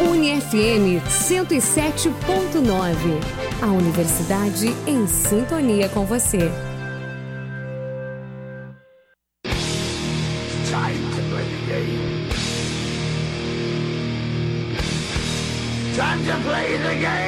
[0.00, 3.20] UniFM 107.9.
[3.60, 6.38] A universidade em sintonia com você.
[10.68, 12.28] Time to play the game.
[15.96, 17.18] Time to play the game.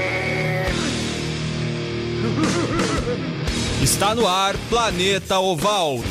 [3.82, 6.04] Está no ar Planeta Oval.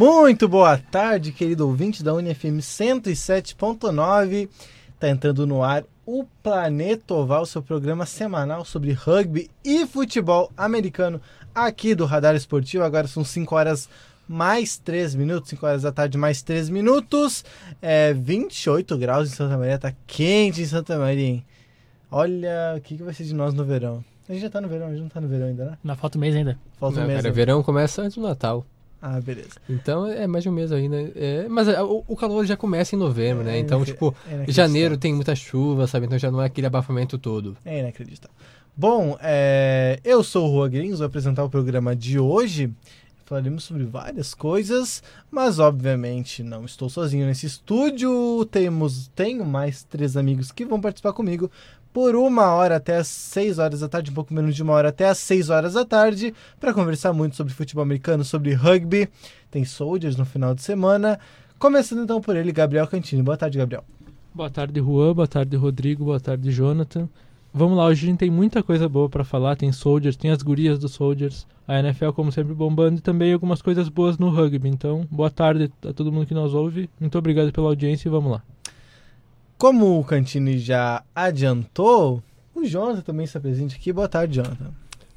[0.00, 4.48] Muito boa tarde, querido ouvinte da UniFM 107.9.
[4.98, 11.20] Tá entrando no ar o Planeta Oval, seu programa semanal sobre rugby e futebol americano
[11.54, 12.82] aqui do Radar Esportivo.
[12.82, 13.90] Agora são 5 horas
[14.26, 17.44] mais 3 minutos, 5 horas da tarde mais 3 minutos.
[17.82, 21.44] É 28 graus em Santa Maria, tá quente em Santa Maria, hein?
[22.10, 24.02] Olha, o que, que vai ser de nós no verão?
[24.26, 25.78] A gente já tá no verão, a gente não tá no verão ainda, né?
[25.84, 26.58] Na falta um mês ainda.
[26.78, 27.16] Falta um mês.
[27.16, 27.36] cara, ainda.
[27.36, 28.64] verão começa antes do Natal.
[29.02, 29.50] Ah, beleza.
[29.68, 30.96] Então é mais de um mês ainda.
[31.14, 33.56] É, mas é, o, o calor já começa em novembro, né?
[33.56, 34.52] É, Então, é tipo, inacreditável.
[34.54, 36.06] janeiro tem muita chuva, sabe?
[36.06, 37.56] Então já não é aquele abafamento todo.
[37.64, 38.34] É inacreditável.
[38.76, 42.70] Bom, é, eu sou o Rua Grins, vou apresentar o programa de hoje.
[43.24, 48.44] Falaremos sobre várias coisas, mas obviamente não estou sozinho nesse estúdio.
[48.50, 51.48] Temos, tenho mais três amigos que vão participar comigo
[51.92, 54.88] por uma hora até as 6 horas da tarde, um pouco menos de uma hora
[54.90, 59.08] até as 6 horas da tarde, para conversar muito sobre futebol americano, sobre rugby.
[59.50, 61.18] Tem Soldiers no final de semana.
[61.58, 63.22] Começando então por ele, Gabriel Cantini.
[63.22, 63.84] Boa tarde, Gabriel.
[64.32, 65.12] Boa tarde, Juan.
[65.12, 66.04] Boa tarde, Rodrigo.
[66.04, 67.08] Boa tarde, Jonathan.
[67.52, 69.56] Vamos lá, hoje a gente tem muita coisa boa pra falar.
[69.56, 73.60] Tem Soldiers, tem as gurias dos Soldiers, a NFL, como sempre, bombando e também algumas
[73.60, 74.68] coisas boas no rugby.
[74.68, 76.88] Então, boa tarde a todo mundo que nos ouve.
[77.00, 78.42] Muito obrigado pela audiência e vamos lá.
[79.60, 82.22] Como o Cantini já adiantou,
[82.54, 83.92] o Jonathan também está presente aqui.
[83.92, 84.70] Boa tarde, Jonathan.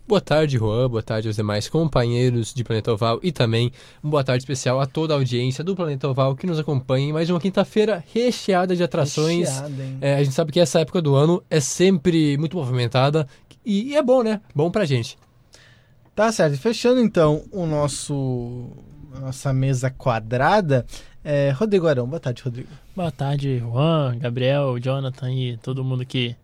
[0.06, 0.90] Boa tarde, Juan.
[0.90, 3.72] Boa tarde aos demais companheiros de Planeta Oval e também
[4.03, 7.13] uma boa tarde especial a toda a audiência do Planeta Oval que nos acompanha em
[7.13, 9.47] mais uma quinta-feira recheada de atrações.
[9.47, 9.97] Recheada, hein?
[10.01, 13.25] É, a gente sabe que essa época do ano é sempre muito movimentada
[13.66, 14.41] e, é bom, né?
[14.53, 15.18] Bom pra gente.
[16.13, 16.57] Tá certo.
[16.57, 18.73] Fechando então o nosso
[19.22, 20.85] nossa mesa quadrada,
[21.23, 22.07] é, Rodrigo Arão.
[22.07, 22.69] Boa tarde, Rodrigo.
[22.95, 26.35] Boa tarde, Juan, Gabriel, Jonathan e todo mundo que,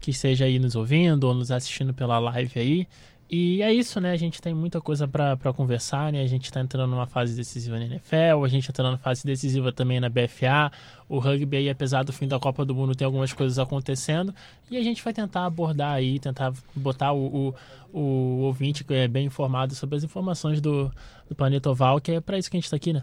[0.00, 2.88] que esteja aí nos ouvindo ou nos assistindo pela live aí.
[3.30, 4.12] E é isso, né?
[4.12, 6.22] A gente tem muita coisa pra conversar, né?
[6.22, 9.24] A gente tá entrando numa fase decisiva na NFL, a gente tá entrando numa fase
[9.24, 10.70] decisiva também na BFA.
[11.08, 14.34] O rugby aí, apesar do fim da Copa do Mundo, tem algumas coisas acontecendo.
[14.70, 17.54] E a gente vai tentar abordar aí, tentar botar o,
[17.92, 18.00] o, o
[18.42, 20.92] ouvinte que é bem informado sobre as informações do,
[21.28, 23.02] do Planeta Oval, que é pra isso que a gente tá aqui, né?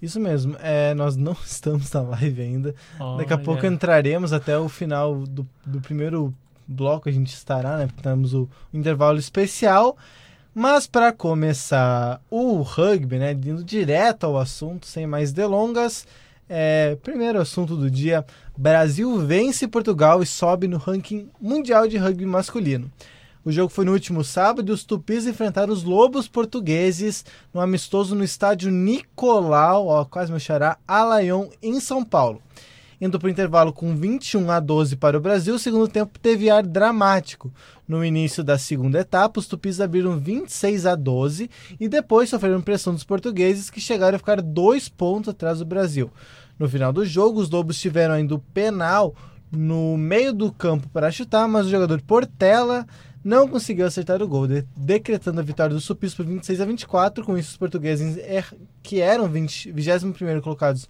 [0.00, 0.56] Isso mesmo.
[0.60, 2.74] É, nós não estamos na live ainda.
[3.18, 6.34] Daqui a pouco entraremos até o final do, do primeiro
[6.66, 7.08] bloco.
[7.08, 7.86] A gente estará, né?
[7.86, 9.96] Porque temos o intervalo especial.
[10.54, 13.32] Mas para começar o rugby, né?
[13.32, 16.06] Indo direto ao assunto, sem mais delongas.
[16.48, 18.24] É, primeiro assunto do dia:
[18.56, 22.90] Brasil vence Portugal e sobe no ranking mundial de rugby masculino.
[23.42, 27.24] O jogo foi no último sábado e os tupis enfrentaram os lobos portugueses
[27.54, 32.42] no amistoso no estádio Nicolau, ó, quase meu xará, Alaion, em São Paulo.
[33.00, 36.50] Indo para o intervalo com 21 a 12 para o Brasil, o segundo tempo teve
[36.50, 37.50] ar dramático.
[37.88, 41.48] No início da segunda etapa, os tupis abriram 26 a 12
[41.80, 46.10] e depois sofreram pressão dos portugueses, que chegaram a ficar dois pontos atrás do Brasil.
[46.58, 49.14] No final do jogo, os lobos tiveram ainda o penal
[49.50, 52.86] no meio do campo para chutar, mas o jogador Portela
[53.22, 57.24] não conseguiu acertar o gol, de- decretando a vitória dos Supis por 26 a 24.
[57.24, 60.88] Com isso, os portugueses, er- que eram 20, 21 colocados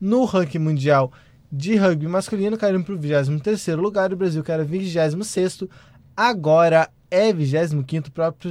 [0.00, 1.12] no ranking mundial
[1.52, 4.12] de rugby masculino, caíram para o 23 lugar.
[4.12, 5.14] O Brasil, que era 26,
[6.16, 8.08] agora é 25.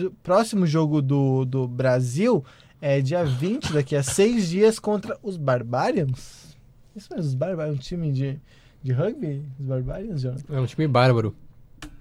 [0.07, 2.43] O próximo jogo do, do Brasil
[2.81, 6.55] é dia 20, daqui a seis dias, contra os Barbarians.
[6.95, 8.39] Isso mesmo, os Barbarians, um time de,
[8.83, 9.43] de rugby?
[9.59, 10.55] Os Barbarians, Jonathan?
[10.55, 11.35] É um time bárbaro.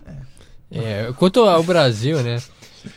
[0.06, 0.12] É,
[1.16, 2.38] quanto ao Brasil, né?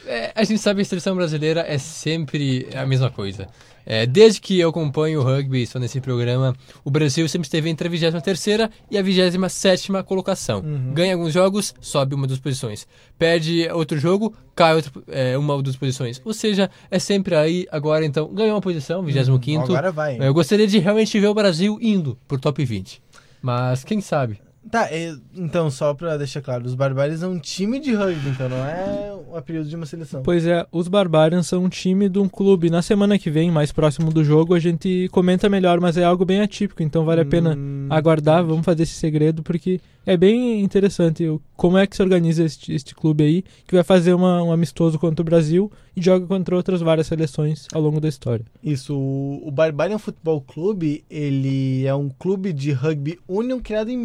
[0.05, 3.47] é, a gente sabe que a seleção brasileira é sempre a mesma coisa.
[3.89, 6.53] É, desde que eu acompanho o rugby, estou nesse programa,
[6.83, 10.59] o Brasil sempre esteve entre a 23 e a 27 colocação.
[10.59, 10.93] Uhum.
[10.93, 12.85] Ganha alguns jogos, sobe uma das posições.
[13.17, 16.21] Perde outro jogo, cai outra, é, uma das posições.
[16.25, 19.39] Ou seja, é sempre aí, agora então, ganhou uma posição, 25
[19.71, 20.15] Agora vai.
[20.15, 20.19] hein?
[20.21, 23.01] Eu gostaria de realmente ver o Brasil indo pro top 20.
[23.41, 24.41] Mas quem sabe?
[24.71, 24.89] Tá,
[25.35, 29.13] então, só pra deixar claro, os Barbários é um time de rugby, então não é
[29.31, 30.21] o apelido de uma seleção.
[30.23, 32.69] Pois é, os Barbarians são um time de um clube.
[32.69, 36.25] Na semana que vem, mais próximo do jogo, a gente comenta melhor, mas é algo
[36.25, 38.43] bem atípico, então vale a pena Hum, aguardar.
[38.43, 41.25] Vamos fazer esse segredo, porque é bem interessante
[41.55, 44.97] como é que se organiza este, este clube aí, que vai fazer uma- um amistoso
[44.99, 48.45] contra o Brasil e joga contra outras várias seleções ao longo da história.
[48.63, 53.97] Isso, o, Barbarian Futebol Clube, ele é um clube de rugby union criado em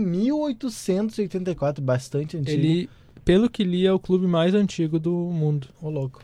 [0.54, 2.60] 1884, bastante antigo.
[2.60, 2.90] Ele,
[3.24, 5.68] pelo que li, é o clube mais antigo do mundo.
[5.80, 6.22] Ô, louco.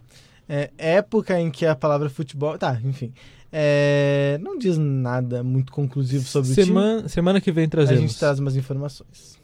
[0.48, 2.56] É, época em que a palavra futebol...
[2.58, 3.12] Tá, enfim.
[3.50, 6.66] É, não diz nada muito conclusivo sobre o time.
[6.66, 8.02] Semana, semana que vem A trazemos.
[8.02, 9.37] gente traz umas informações.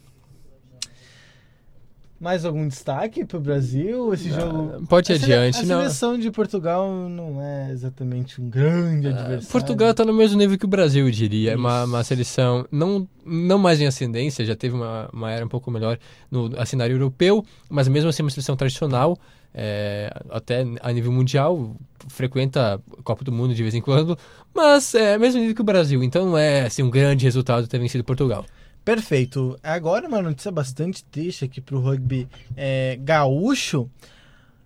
[2.25, 4.11] Mais algum destaque pro Brasil?
[4.11, 4.83] Esse jogo.
[4.89, 5.81] Pode ir a adiante, A não.
[5.81, 9.47] seleção de Portugal não é exatamente um grande adversário.
[9.47, 11.51] Portugal está no mesmo nível que o Brasil, eu diria.
[11.51, 15.47] É uma, uma seleção não, não mais em ascendência, já teve uma, uma era um
[15.47, 15.99] pouco melhor
[16.31, 19.15] no a cenário europeu, mas mesmo assim é uma seleção tradicional,
[19.53, 21.75] é, até a nível mundial,
[22.07, 24.17] frequenta a Copa do Mundo de vez em quando,
[24.51, 27.77] mas é mesmo nível que o Brasil, então não é assim, um grande resultado ter
[27.77, 28.43] vencido Portugal.
[28.85, 29.57] Perfeito.
[29.63, 33.89] Agora uma notícia bastante triste aqui pro rugby é, gaúcho.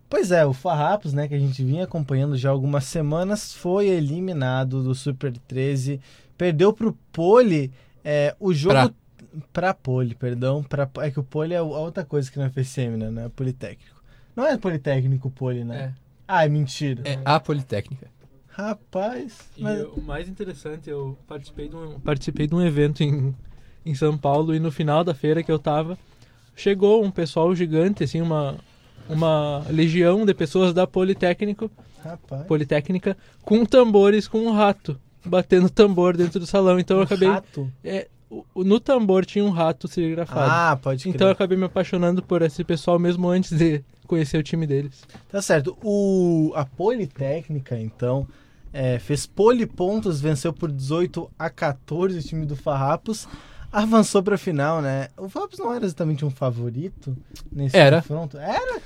[0.10, 3.88] Pois é, o Farrapos, né, que a gente vinha acompanhando já há algumas semanas, foi
[3.88, 6.02] eliminado do Super 13,
[6.38, 7.72] perdeu pro Pole
[8.04, 8.92] é, o jogo Pra.
[9.54, 12.98] pra Pole, perdão, pra, é que o Pole é outra coisa que não é FCM,
[12.98, 14.02] né, não é Politécnico.
[14.36, 15.94] Não é Politécnico o Pole, né?
[16.28, 17.04] Ah, é mentira.
[17.06, 18.08] É a Politécnica.
[18.48, 23.34] Rapaz, E mas- o mais interessante, eu participei de um, participei de um evento em,
[23.86, 25.98] em São Paulo e no final da feira que eu tava,
[26.56, 28.56] chegou um pessoal gigante, assim, uma,
[29.08, 31.72] uma legião de pessoas da Politécnico,
[32.04, 32.46] rapaz.
[32.46, 36.80] Politécnica com tambores com um rato, batendo tambor dentro do salão.
[36.80, 37.30] Então eu Um acabei.
[37.30, 37.72] rato?
[37.84, 38.08] É,
[38.56, 40.52] no tambor tinha um rato serigrafado.
[40.52, 41.16] Ah, pode crer.
[41.16, 45.04] então eu acabei me apaixonando por esse pessoal mesmo antes de conhecer o time deles.
[45.32, 45.78] Tá certo.
[45.84, 48.28] O, a Politécnica, então,
[48.74, 53.28] é, fez polipontos, venceu por 18 a 14 o time do Farrapos.
[53.72, 55.10] Avançou pra final, né?
[55.16, 57.16] O Farrapos não era exatamente um favorito
[57.52, 58.02] nesse Era.
[58.02, 58.38] confronto?
[58.38, 58.82] Era?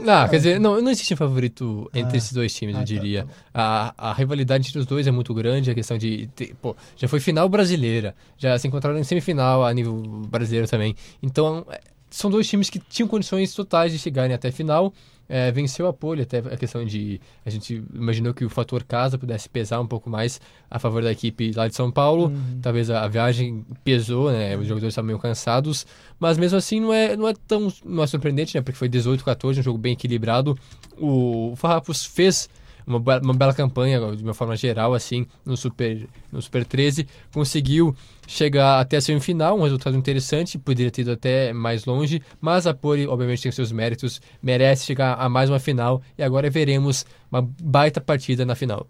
[0.00, 2.18] Não, quer dizer, não, não existe um favorito entre Ah.
[2.18, 3.22] esses dois times, Ah, eu tá, diria.
[3.22, 3.32] tá bom.
[3.54, 6.26] a, a rivalidade entre os dois é muito grande, a questão de.
[6.34, 9.94] ter- pô, já foi final brasileira, já se encontraram em semifinal a nível
[10.28, 10.94] brasileiro também.
[11.22, 11.80] Então, é,
[12.16, 14.92] são dois times que tinham condições totais de chegarem até a final.
[15.28, 17.20] É, venceu a pole, até a questão de.
[17.44, 20.40] A gente imaginou que o fator casa pudesse pesar um pouco mais
[20.70, 22.28] a favor da equipe lá de São Paulo.
[22.28, 22.60] Uhum.
[22.62, 24.56] Talvez a, a viagem pesou, né?
[24.56, 25.84] Os jogadores estavam meio cansados.
[26.18, 28.62] Mas mesmo assim não é, não é tão não é surpreendente, né?
[28.62, 30.56] Porque foi 18 14 um jogo bem equilibrado.
[30.96, 32.48] O, o Farrapos fez
[32.86, 37.06] uma, uma bela campanha, de uma forma geral, assim, no Super, no Super 13.
[37.32, 37.94] Conseguiu
[38.26, 42.74] chegar até a semifinal, um resultado interessante, poderia ter ido até mais longe, mas a
[42.74, 47.42] Poli, obviamente, tem seus méritos, merece chegar a mais uma final, e agora veremos uma
[47.62, 48.86] baita partida na final.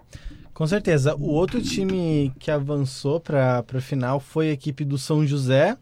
[0.52, 1.14] Com certeza.
[1.14, 5.76] O outro time que avançou pra, pra final foi a equipe do São José,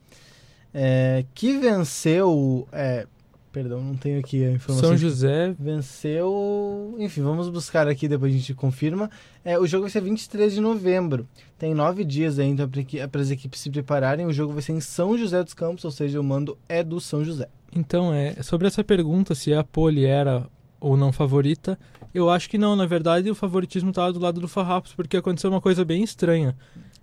[0.72, 2.66] é, que venceu.
[2.72, 3.06] é,
[3.54, 4.88] perdão, não tenho aqui a informação.
[4.88, 6.96] São José Venceu.
[6.98, 9.08] Enfim, vamos buscar aqui, depois a gente confirma.
[9.44, 11.28] É, o jogo vai ser 23 de novembro.
[11.56, 12.68] Tem nove dias ainda
[13.08, 14.26] para as equipes se prepararem.
[14.26, 17.00] O jogo vai ser em São José dos Campos, ou seja, o mando é do
[17.00, 17.48] São José.
[17.72, 20.44] Então, é, sobre essa pergunta se a Poli era
[20.80, 21.78] ou não favorita,
[22.12, 22.74] eu acho que não.
[22.74, 26.56] Na verdade, o favoritismo estava do lado do Farrapos, porque aconteceu uma coisa bem estranha.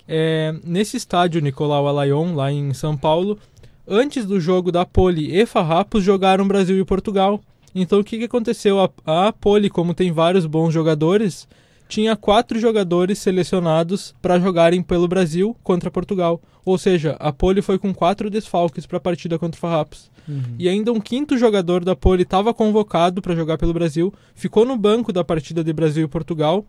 [0.05, 3.39] É, nesse estádio Nicolau Alayon, lá em São Paulo,
[3.87, 7.41] antes do jogo da Poli e Farrapos, jogaram Brasil e Portugal.
[7.73, 8.79] Então, o que, que aconteceu?
[8.79, 11.47] A, a Poli, como tem vários bons jogadores,
[11.87, 16.41] tinha quatro jogadores selecionados para jogarem pelo Brasil contra Portugal.
[16.63, 20.11] Ou seja, a Poli foi com quatro desfalques para a partida contra o Farrapos.
[20.57, 24.77] E ainda um quinto jogador da Poli estava convocado para jogar pelo Brasil, ficou no
[24.77, 26.65] banco da partida de Brasil e Portugal,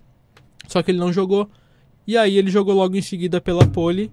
[0.67, 1.49] só que ele não jogou.
[2.07, 4.11] E aí ele jogou logo em seguida pela Poli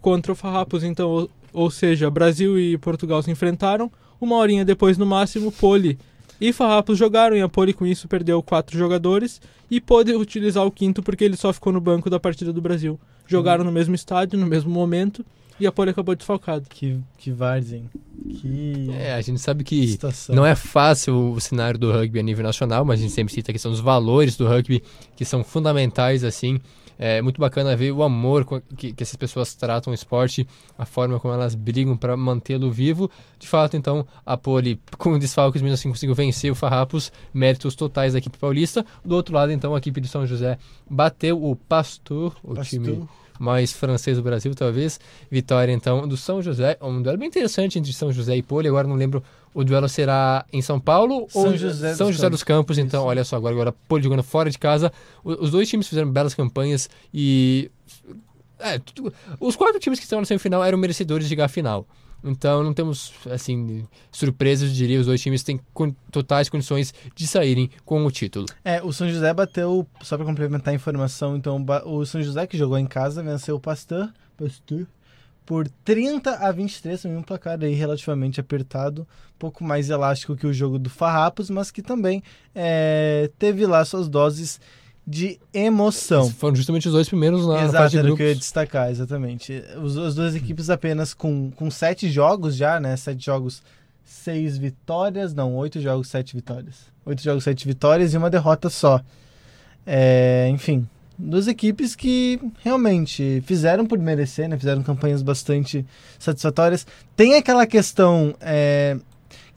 [0.00, 0.84] contra o Farrapos.
[0.84, 3.90] Então, ou, seja, Brasil e Portugal se enfrentaram.
[4.20, 5.98] Uma horinha depois, no máximo, Poli
[6.40, 10.70] e Farrapos jogaram e a Poli com isso perdeu quatro jogadores e pôde utilizar o
[10.70, 12.98] quinto porque ele só ficou no banco da partida do Brasil.
[13.26, 15.24] Jogaram no mesmo estádio, no mesmo momento
[15.58, 16.64] e a Poli acabou desfalcada.
[16.68, 17.88] Que, que Varzen.
[18.40, 20.34] Que É, a gente sabe que situação.
[20.34, 23.50] Não é fácil o cenário do rugby a nível nacional, mas a gente sempre cita
[23.50, 24.82] a questão dos valores do rugby,
[25.16, 26.60] que são fundamentais, assim.
[26.98, 28.46] É muito bacana ver o amor
[28.76, 30.46] que, que essas pessoas tratam o esporte,
[30.78, 33.10] a forma como elas brigam para mantê-lo vivo.
[33.38, 38.12] De fato, então, a Poli, com desfalques, mesmo assim conseguiu vencer o Farrapos, méritos totais
[38.12, 38.84] da equipe paulista.
[39.04, 40.58] Do outro lado, então, a equipe do São José
[40.88, 42.64] bateu o Pastor, o Pastor.
[42.64, 43.08] time
[43.38, 45.00] mais francês do Brasil, talvez.
[45.30, 46.76] Vitória, então, do São José.
[46.80, 48.68] Um duelo bem interessante entre São José e Poli.
[48.68, 49.22] Agora não lembro,
[49.54, 52.76] o duelo será em São Paulo São ou José São dos José dos Campos.
[52.76, 53.08] Então, Isso.
[53.08, 54.92] olha só, agora, agora Poli jogando fora de casa.
[55.22, 57.70] Os dois times fizeram belas campanhas e...
[58.58, 58.80] é,
[59.38, 61.86] os quatro times que estão na semifinal eram merecedores de chegar à final.
[62.24, 64.98] Então não temos, assim, surpresas, eu diria.
[64.98, 65.60] Os dois times têm
[66.10, 68.46] totais condições de saírem com o título.
[68.64, 72.56] É, o São José bateu, só pra complementar a informação, então o São José que
[72.56, 74.86] jogou em casa venceu o Pasteur, Pasteur
[75.46, 80.46] por 30 a 23, também um placar aí relativamente apertado, um pouco mais elástico que
[80.46, 82.22] o jogo do Farrapos, mas que também
[82.54, 84.60] é, teve lá suas doses
[85.06, 86.30] de emoção.
[86.30, 88.90] Foram justamente os dois primeiros na, na Exato, fase de o que eu ia destacar,
[88.90, 89.62] exatamente.
[89.82, 92.96] Os, as duas equipes apenas com, com sete jogos já, né?
[92.96, 93.62] Sete jogos,
[94.02, 95.34] seis vitórias.
[95.34, 96.92] Não, oito jogos, sete vitórias.
[97.04, 98.98] Oito jogos, sete vitórias e uma derrota só.
[99.86, 104.58] É, enfim, duas equipes que realmente fizeram por merecer, né?
[104.58, 105.86] Fizeram campanhas bastante
[106.18, 106.86] satisfatórias.
[107.16, 108.96] Tem aquela questão, é,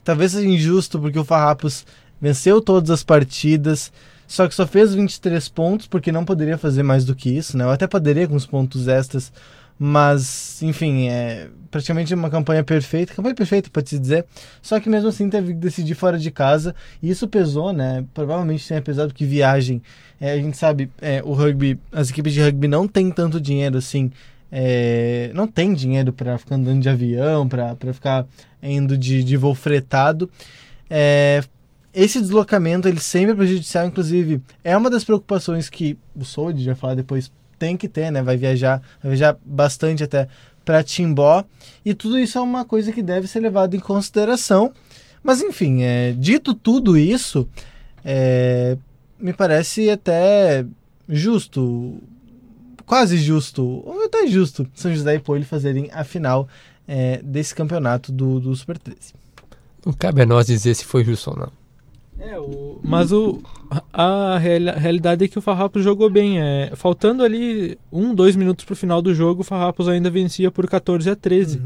[0.03, 1.85] talvez seja injusto, porque o Farrapos
[2.21, 3.91] venceu todas as partidas,
[4.27, 7.63] só que só fez 23 pontos, porque não poderia fazer mais do que isso, né?
[7.63, 9.31] Eu até poderia com os pontos extras,
[9.79, 14.25] mas, enfim, é praticamente uma campanha perfeita, campanha perfeita, pode se dizer,
[14.61, 18.03] só que mesmo assim teve que decidir fora de casa, e isso pesou, né?
[18.13, 19.81] Provavelmente tenha pesado que viagem,
[20.19, 23.77] é, a gente sabe, é, o rugby, as equipes de rugby não têm tanto dinheiro
[23.77, 24.11] assim,
[24.51, 28.25] é, não tem dinheiro para ficar andando de avião, para ficar
[28.63, 30.29] indo de, de voo fretado.
[30.89, 31.43] É,
[31.93, 36.75] esse deslocamento ele sempre é prejudicial, inclusive é uma das preocupações que o Sold vai
[36.75, 38.21] falar depois tem que ter, né?
[38.21, 40.27] Vai viajar, vai viajar bastante até
[40.63, 41.45] para Timbó
[41.85, 44.73] e tudo isso é uma coisa que deve ser levado em consideração.
[45.23, 47.47] Mas enfim, é, dito tudo isso,
[48.03, 48.77] é,
[49.19, 50.65] me parece até
[51.07, 52.01] justo,
[52.85, 56.47] quase justo, ou até justo, São José e Poli fazerem a final
[56.87, 59.13] é, desse campeonato do, do Super 13.
[59.85, 61.51] Não cabe a nós dizer se foi justo ou não.
[62.19, 62.79] É, o...
[62.83, 63.39] Mas o...
[63.93, 66.41] a real- realidade é que o Farrapos jogou bem.
[66.41, 66.71] É...
[66.75, 71.09] Faltando ali um, dois minutos pro final do jogo, o Farrapos ainda vencia por 14
[71.09, 71.61] a 13.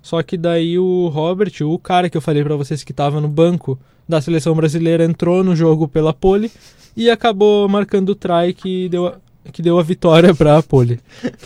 [0.00, 3.28] Só que daí o Robert, o cara que eu falei pra vocês que tava no
[3.28, 3.78] banco
[4.08, 6.50] da seleção brasileira, entrou no jogo pela pole
[6.96, 9.16] e acabou marcando o try que deu a,
[9.52, 11.00] que deu a vitória pra pole.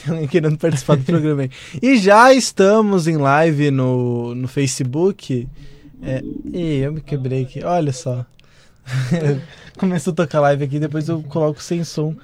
[0.05, 1.51] Tem alguém querendo participar do programa aí.
[1.81, 5.49] E já estamos em live no, no Facebook.
[6.03, 7.65] É, ih, eu me quebrei aqui.
[7.65, 8.25] Olha só.
[9.79, 12.15] Começou a tocar live aqui, depois eu coloco sem som.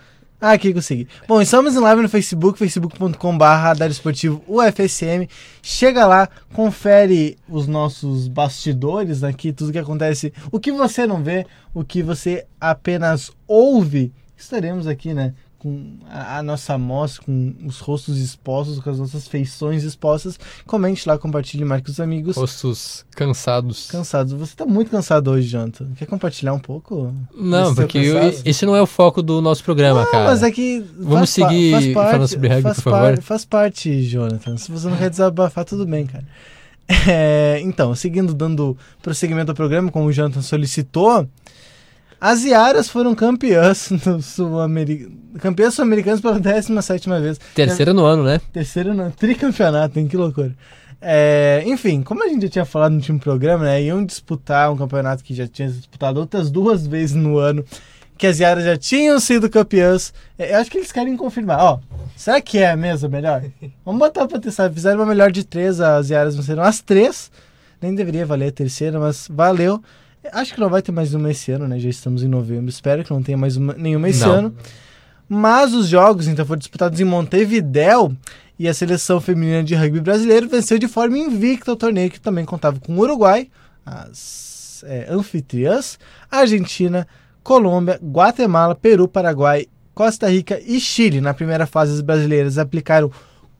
[0.41, 1.09] Ah, aqui consegui.
[1.27, 5.29] Bom, estamos em live no Facebook, facebook.com.br Radar Esportivo UFSM.
[5.61, 11.45] Chega lá, confere os nossos bastidores aqui, tudo que acontece, o que você não vê,
[11.75, 14.12] o que você apenas ouve.
[14.37, 15.35] Estaremos aqui, né?
[15.59, 20.38] Com a, a nossa amostra, com os rostos expostos, com as nossas feições expostas.
[20.65, 22.37] Comente lá, compartilhe, marque os amigos.
[22.37, 23.88] Rostos cansados.
[23.91, 24.33] Cansados.
[24.35, 25.88] Você tá muito cansado hoje, Jonathan.
[25.97, 27.12] Quer compartilhar um pouco?
[27.37, 30.27] Não, porque eu- esse não é o foco do nosso programa, Não, cara.
[30.27, 30.85] mas é que.
[30.97, 33.15] Vamos seguir faz parte, falando sobre rugby, faz por favor?
[33.15, 34.57] par- Faz parte, Jonathan.
[34.57, 36.25] Se você não quer desabafar, tudo bem, cara.
[37.07, 41.29] É, então, seguindo, dando prosseguimento ao programa, como o Jonathan solicitou,
[42.20, 47.38] as Iaras foram campeãs do Sul-Ameri- campeãs sul-americanas pela 17 vez.
[47.54, 48.40] Terceira no ano, né?
[48.52, 50.08] Terceiro no tricampeonato, hein?
[50.08, 50.54] Que loucura.
[51.00, 53.82] É, enfim, como a gente já tinha falado no último programa, né?
[53.82, 57.64] Iam disputar um campeonato que já tinha disputado outras duas vezes no ano,
[58.16, 60.12] que as Iaras já tinham sido campeãs.
[60.37, 61.60] É, eu acho que eles querem confirmar.
[61.60, 61.78] Ó,
[62.16, 63.44] será que é mesmo melhor?
[63.87, 64.68] Vamos botar pra testar.
[64.72, 67.30] Fizeram uma melhor de três, as Iaras venceram as três.
[67.80, 69.80] Nem deveria valer a terceira, mas valeu.
[70.32, 71.78] Acho que não vai ter mais uma esse ano, né?
[71.78, 72.68] Já estamos em novembro.
[72.68, 74.32] Espero que não tenha mais uma, nenhuma esse Não.
[74.32, 74.56] ano.
[75.28, 78.12] Mas os jogos, então, foram disputados em Montevidéu
[78.58, 82.44] e a seleção feminina de rugby brasileiro venceu de forma invicta o torneio, que também
[82.44, 83.49] contava com o Uruguai,
[83.85, 85.99] as é, anfitriãs,
[86.30, 87.06] Argentina,
[87.42, 91.20] Colômbia, Guatemala, Peru, Paraguai, Costa Rica e Chile.
[91.20, 93.11] Na primeira fase, as brasileiras aplicaram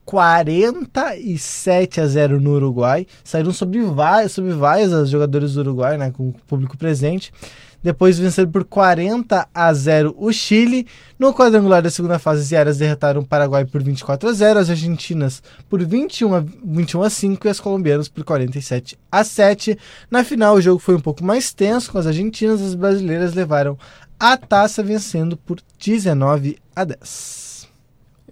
[0.09, 3.05] 47 a 0 no Uruguai.
[3.23, 7.31] Saíram sobre vaias, sobre vaias as jogadoras do Uruguai, né, com o público presente.
[7.83, 10.87] Depois venceram por 40 a 0 o Chile.
[11.19, 14.71] No quadrangular da segunda fase, as Iaras derrotaram o Paraguai por 24 a 0, as
[14.71, 19.77] argentinas por 21 a, 21 a 5 e as colombianas por 47 a 7.
[20.09, 23.77] Na final, o jogo foi um pouco mais tenso com as argentinas, as brasileiras levaram
[24.19, 27.58] a taça vencendo por 19 a 10.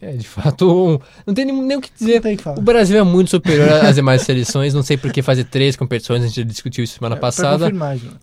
[0.01, 2.21] É, de fato, um- não tem nem, nem o que dizer.
[2.21, 2.49] Que.
[2.49, 4.73] O Brasil é muito superior às demais seleções.
[4.73, 7.71] Não sei por que fazer três competições, a gente já discutiu isso semana É, passada.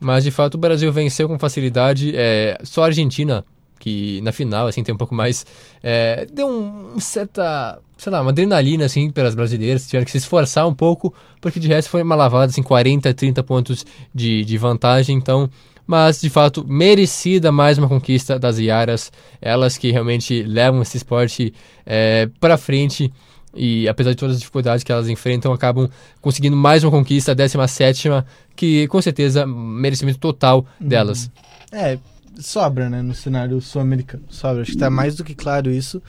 [0.00, 2.12] Mas de fato o Brasil venceu com facilidade.
[2.14, 3.44] É, só a Argentina
[3.80, 5.44] que na final, assim, tem um pouco mais.
[5.82, 7.78] É, deu um, um certa.
[7.98, 9.84] sei lá, uma adrenalina, assim, para as brasileiras.
[9.84, 13.42] Tiveram que se esforçar um pouco, porque de resto foi uma lavada, assim, 40, 30
[13.42, 15.16] pontos de, de vantagem.
[15.16, 15.50] Então,
[15.86, 21.52] mas de fato merecida mais uma conquista das Iaras, elas que realmente levam esse esporte
[21.84, 23.12] é, para frente
[23.54, 25.88] e apesar de todas as dificuldades que elas enfrentam, acabam
[26.20, 28.08] conseguindo mais uma conquista, a 17
[28.56, 31.30] que com certeza merecimento total delas.
[31.70, 31.98] É,
[32.38, 34.24] sobra, né, no cenário sul-americano.
[34.28, 36.02] Sobra, acho que tá mais do que claro isso.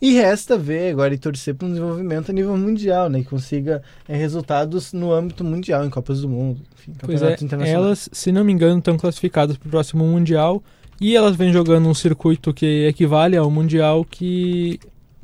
[0.00, 3.18] E resta ver agora e torcer para um desenvolvimento a nível mundial, né?
[3.18, 8.08] Que consiga é, resultados no âmbito mundial, em Copas do Mundo, enfim, Pois é, elas,
[8.10, 10.62] se não me engano, estão classificadas para o próximo Mundial
[10.98, 14.80] e elas vêm jogando um circuito que equivale ao Mundial que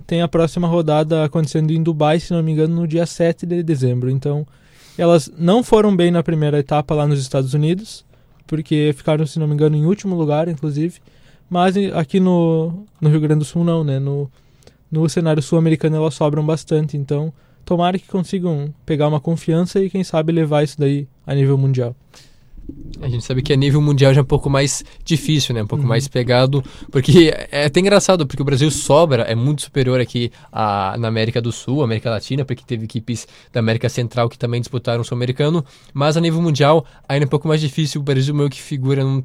[0.07, 3.63] tem a próxima rodada acontecendo em Dubai, se não me engano, no dia 7 de
[3.63, 4.11] dezembro.
[4.11, 4.47] Então,
[4.97, 8.05] elas não foram bem na primeira etapa lá nos Estados Unidos,
[8.47, 11.01] porque ficaram, se não me engano, em último lugar, inclusive.
[11.49, 13.99] Mas aqui no, no Rio Grande do Sul não, né?
[13.99, 14.31] No,
[14.91, 17.33] no cenário sul-americano elas sobram bastante, então
[17.65, 21.95] tomara que consigam pegar uma confiança e quem sabe levar isso daí a nível mundial.
[23.01, 25.63] A gente sabe que a nível mundial já é um pouco mais difícil, né?
[25.63, 25.89] Um pouco Uhum.
[25.89, 30.97] mais pegado, porque é até engraçado, porque o Brasil sobra, é muito superior aqui a,
[30.99, 35.03] na América do Sul, América Latina, porque teve equipes da América Central que também disputaram
[35.03, 35.65] o Sul-Americano,
[35.95, 39.05] mas a nível mundial ainda é um pouco mais difícil, o Brasil meio que figura
[39.05, 39.23] num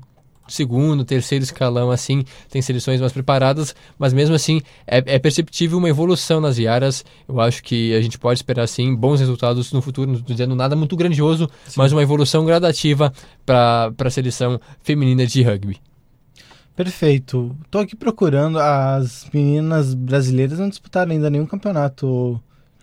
[0.51, 5.89] segundo, terceiro escalão, assim, tem seleções mais preparadas, mas mesmo assim é, é perceptível uma
[5.89, 7.03] evolução nas Iaras.
[7.27, 10.55] Eu acho que a gente pode esperar, sim, bons resultados no futuro, não estou dizendo
[10.55, 13.11] nada muito grandioso, mas uma evolução gradativa
[13.45, 15.77] para a seleção feminina de rugby.
[16.75, 17.55] Perfeito.
[17.69, 18.57] Tô aqui procurando.
[18.57, 22.41] As meninas brasileiras não disputaram ainda nenhum campeonato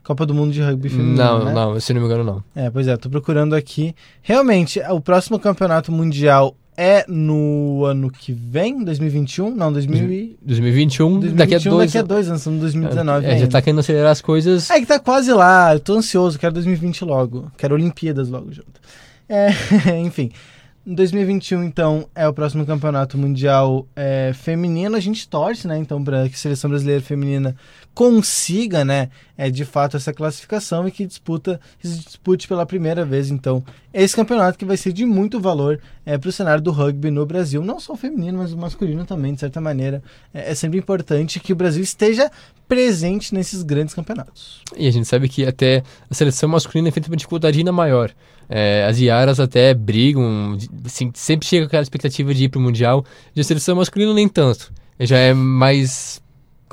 [0.09, 1.17] Copa do Mundo de Rugby Feminino.
[1.17, 1.53] Não, né?
[1.53, 2.45] não, se não me engano, não.
[2.55, 3.95] É, pois é, tô procurando aqui.
[4.23, 9.53] Realmente, o próximo campeonato mundial é no ano que vem, 2021?
[9.53, 10.39] Não, 2000 e...
[10.41, 13.61] 2021, 2021 daqui a dois daqui a dois anos, estamos em 2019 É, já tá
[13.61, 14.71] querendo acelerar as coisas.
[14.71, 17.51] É que tá quase lá, eu tô ansioso, quero 2020 logo.
[17.59, 18.81] Quero Olimpíadas logo junto.
[19.29, 19.49] É,
[19.99, 20.31] enfim.
[20.87, 24.97] Em 2021, então, é o próximo campeonato mundial é, feminino.
[24.97, 27.57] A gente torce, né, então, para que a seleção brasileira feminina
[27.99, 33.61] consiga, né, é, de fato, essa classificação e que disputa, dispute pela primeira vez, então,
[33.93, 37.27] esse campeonato que vai ser de muito valor é, para o cenário do rugby no
[37.27, 37.61] Brasil.
[37.61, 40.01] Não só o feminino, mas o masculino também, de certa maneira.
[40.33, 42.31] É, é sempre importante que o Brasil esteja
[42.69, 44.63] presente nesses grandes campeonatos.
[44.77, 48.13] E a gente sabe que até a seleção masculina enfrenta uma dificuldade ainda maior.
[48.49, 53.05] É, as Iaras até brigam, assim, sempre chega aquela expectativa de ir pro Mundial.
[53.35, 54.73] E a seleção masculina nem tanto.
[55.01, 56.23] Já é mais,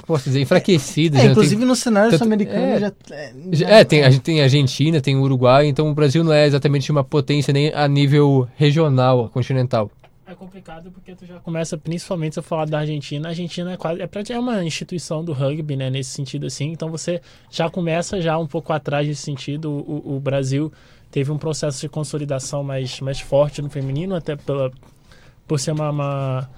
[0.06, 1.20] como posso dizer, enfraquecida.
[1.20, 2.80] É, inclusive no cenário tanto- sul-americano é.
[2.80, 5.90] já, é, tem, já- é, tem, a gente tem a Argentina, tem o Uruguai, então
[5.90, 9.90] o Brasil não é exatamente uma potência nem a nível regional, continental.
[10.28, 13.78] É complicado porque tu já começa, principalmente se eu falar da Argentina, a Argentina é
[13.78, 18.20] quase é, é uma instituição do rugby, né, nesse sentido assim, então você já começa
[18.20, 20.74] já um pouco atrás nesse sentido, o, o- o Brasil
[21.12, 24.72] teve um processo de consolidação mais, mais forte no feminino, até pela,
[25.48, 26.50] por ser uma, uma,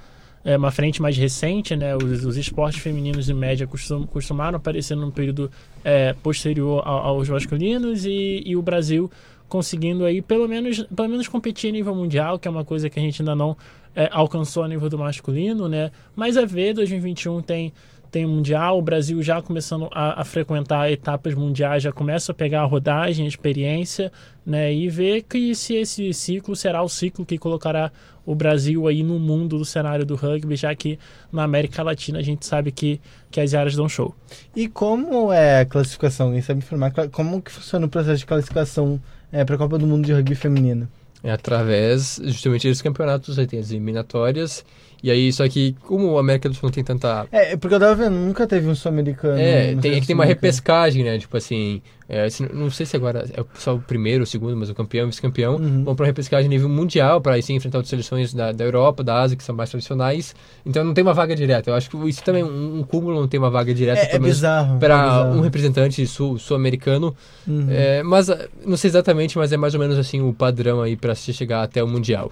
[0.48, 4.96] é, uma frente mais recente, né, os, os esportes femininos de média costum, costumaram aparecer
[4.96, 5.52] num período
[5.84, 9.12] é, posterior ao- aos masculinos e, e o Brasil
[9.50, 12.98] conseguindo aí pelo menos, pelo menos competir a nível mundial, que é uma coisa que
[12.98, 13.58] a gente ainda não
[13.94, 15.92] é, alcançou a nível do masculino, né?
[16.16, 17.74] Mas a ver 2021 tem
[18.12, 22.36] tem o mundial, o Brasil já começando a, a frequentar etapas mundiais, já começa a
[22.36, 24.12] pegar a rodagem, a experiência,
[24.46, 24.74] né?
[24.74, 27.92] E ver que se esse ciclo será o ciclo que colocará
[28.26, 31.00] o Brasil aí no mundo do cenário do rugby, já que
[31.32, 33.00] na América Latina a gente sabe que,
[33.32, 34.14] que as áreas dão show.
[34.56, 36.28] E como é a classificação?
[36.28, 36.92] Alguém sabe informar?
[37.12, 40.36] Como que funciona o processo de classificação é, para a Copa do Mundo de Rugby
[40.36, 40.90] Feminino?
[41.24, 44.64] É através justamente dos campeonatos, aí tem as eliminatórias.
[45.04, 47.80] E aí, só que como a América do Sul não tem tanta É, porque eu
[47.80, 49.40] tava vendo, nunca teve um sul-americano.
[49.40, 51.20] É, tem, é que tem uma repescagem, né?
[51.20, 54.70] Tipo assim, é, se- não sei se agora é só o primeiro, o segundo, mas
[54.72, 55.84] o campeão e o vice-campeão Uhum.
[55.84, 58.64] vão pra uma repescagem a nível mundial, para aí sim enfrentar outras seleções da, da
[58.66, 60.34] Europa, da Ásia, que são mais tradicionais.
[60.66, 61.70] Então não tem uma vaga direta.
[61.70, 64.20] Eu acho que isso também, um, um cúmulo não tem uma vaga direta, É, é
[64.20, 64.78] bizarro.
[64.78, 67.16] é para um representante sul- sul-americano.
[67.48, 67.68] Uhum.
[67.70, 68.30] É, mas
[68.66, 71.62] não sei exatamente, mas é mais ou menos assim o padrão aí para se chegar
[71.62, 72.32] até o mundial.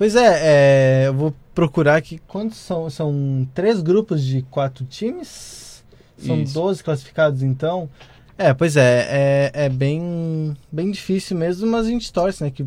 [0.00, 2.18] Pois é, é, eu vou procurar aqui.
[2.26, 2.88] Quantos são?
[2.88, 5.84] São três grupos de quatro times?
[6.16, 6.54] São Isso.
[6.54, 7.86] 12 classificados, então.
[8.38, 12.50] É, pois é, é, é bem, bem difícil mesmo, mas a gente torce, né?
[12.50, 12.64] Que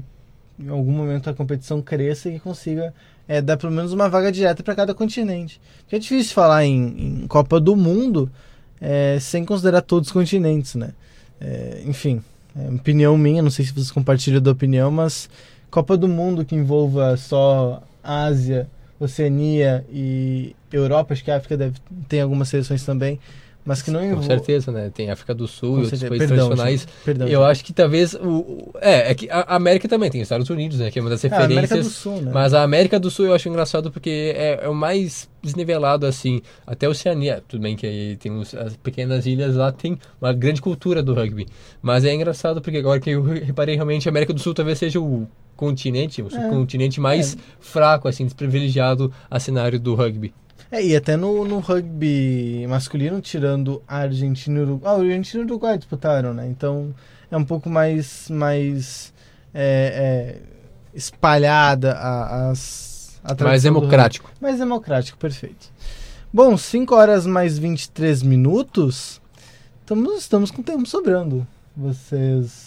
[0.59, 2.93] em algum momento a competição cresça e consiga
[3.27, 5.59] é, dar pelo menos uma vaga direta para cada continente.
[5.79, 8.31] Porque é difícil falar em, em Copa do Mundo
[8.79, 10.93] é, sem considerar todos os continentes, né?
[11.41, 12.21] É, enfim,
[12.55, 15.27] é opinião minha, não sei se vocês compartilham da opinião, mas
[15.73, 21.79] Copa do Mundo que envolva só Ásia, Oceania e, Europa, acho que a África deve,
[22.07, 23.19] tem algumas seleções também,
[23.65, 24.27] mas que não Com envolvem.
[24.27, 24.91] certeza, né?
[24.93, 26.09] Tem África do Sul Com e outros certeza.
[26.09, 26.79] países Perdão, tradicionais.
[26.81, 26.93] gente.
[27.05, 27.51] Perdão, eu gente.
[27.51, 28.71] acho que talvez o.
[28.81, 30.91] É, é que a América também tem os Estados Unidos, né?
[30.91, 31.85] Que é uma das É, a América referências.
[31.87, 32.31] do Sul, né?
[32.33, 36.41] Mas a América do Sul eu acho engraçado porque é, é o mais desnivelado, assim.
[36.65, 40.31] Até a Oceania, tudo bem que aí tem os- as pequenas ilhas lá, tem uma
[40.33, 41.47] grande cultura do rugby.
[41.81, 44.99] Mas é engraçado porque agora que eu reparei realmente, a América do Sul talvez seja
[45.01, 50.33] o continente, o subcontinente mais fraco, assim, desprivilegiado a cenário do rugby.
[50.73, 54.91] É, e até no, no rugby masculino, tirando a Argentina e o Uruguai.
[54.91, 56.47] Ah, o Argentina e o Uruguai disputaram, né?
[56.47, 56.95] Então
[57.29, 59.13] é um pouco mais, mais
[59.53, 60.41] é, é,
[60.95, 64.31] espalhada a, as, a Mais democrático.
[64.41, 65.71] Mais democrático, perfeito.
[66.33, 69.21] Bom, 5 horas mais 23 minutos.
[69.79, 71.45] Estamos, estamos com tempo sobrando.
[71.77, 72.62] Vocês.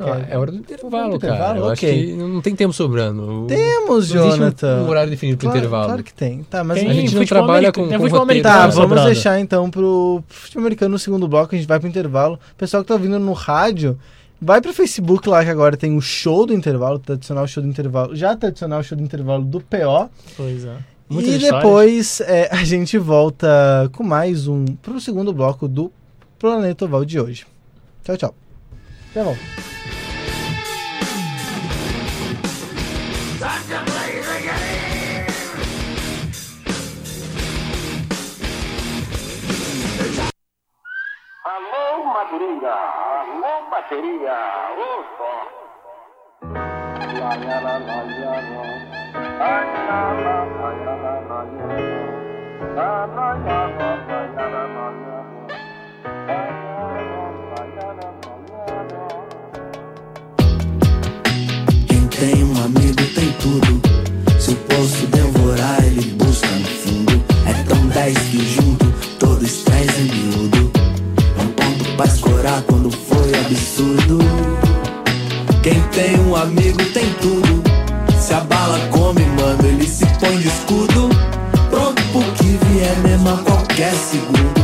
[0.00, 1.34] Não, querem- é hora do intervalo, cara.
[1.34, 1.58] intervalo?
[1.60, 2.06] Eu acho Ok.
[2.06, 3.46] que não tem tempo sobrando.
[3.48, 4.82] Temos, um- Jonathan.
[4.82, 5.84] um horário definido pro claro, intervalo.
[5.86, 6.42] Claro que tem.
[6.44, 8.42] Tá, mas Tem a gente não trabalha americano- com- com futebol roteiro.
[8.42, 9.06] Tá, americano vamos sobrando.
[9.14, 12.38] deixar então pro futebol americano no segundo bloco, a gente vai pro intervalo.
[12.56, 13.98] Pessoal que tá ouvindo no rádio,
[14.40, 17.68] vai pro Facebook lá que agora tem o show do intervalo, o tradicional show do
[17.68, 20.08] intervalo, já tradicional show do intervalo do PO.
[20.36, 20.76] Pois é.
[21.08, 21.62] Muitas e histórias.
[21.64, 25.90] depois é, a gente volta com mais um pro segundo bloco do
[26.38, 27.44] Planeta Oval de hoje.
[28.04, 28.34] Tchau, tchau.
[29.10, 29.69] Até volta.
[47.14, 48.70] Lá, lá, lá, lá, lá.
[61.88, 63.80] Quem tem um amigo tem tudo.
[64.38, 67.24] Se o poço devorar, ele busca no fundo.
[67.46, 68.84] É tão dez que junto
[69.18, 70.39] todo estresse é um
[72.40, 74.18] escorar quando foi absurdo.
[75.62, 77.62] Quem tem um amigo tem tudo.
[78.18, 81.10] Se a bala come, mano, ele se põe de escudo.
[81.68, 84.60] Pronto pro que vier mesmo a qualquer segundo.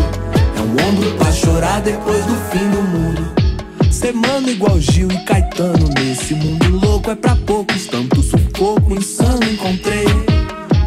[0.56, 3.92] É um ombro pra chorar depois do fim do mundo.
[3.92, 9.44] Ser mano igual Gil e Caetano nesse mundo louco é pra poucos, tanto sufoco insano
[9.44, 10.06] encontrei.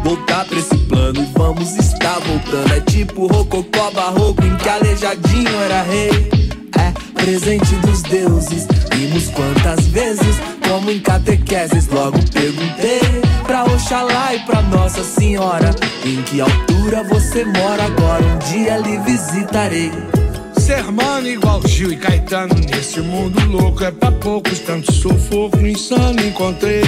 [0.02, 2.72] Voltar pra esse plano e vamos estar voltando.
[2.74, 6.39] É tipo rococó barroco em que aleijadinho era rei.
[7.30, 10.34] Presente dos deuses, vimos quantas vezes,
[10.68, 11.86] como em catequeses.
[11.86, 13.00] Logo perguntei
[13.46, 15.70] pra Oxalá e pra Nossa Senhora:
[16.04, 18.24] em que altura você mora agora?
[18.24, 19.92] Um dia lhe visitarei.
[20.58, 26.20] Ser mano igual Gil e Caetano Nesse mundo louco é pra poucos Tanto sufoco insano
[26.20, 26.82] encontrei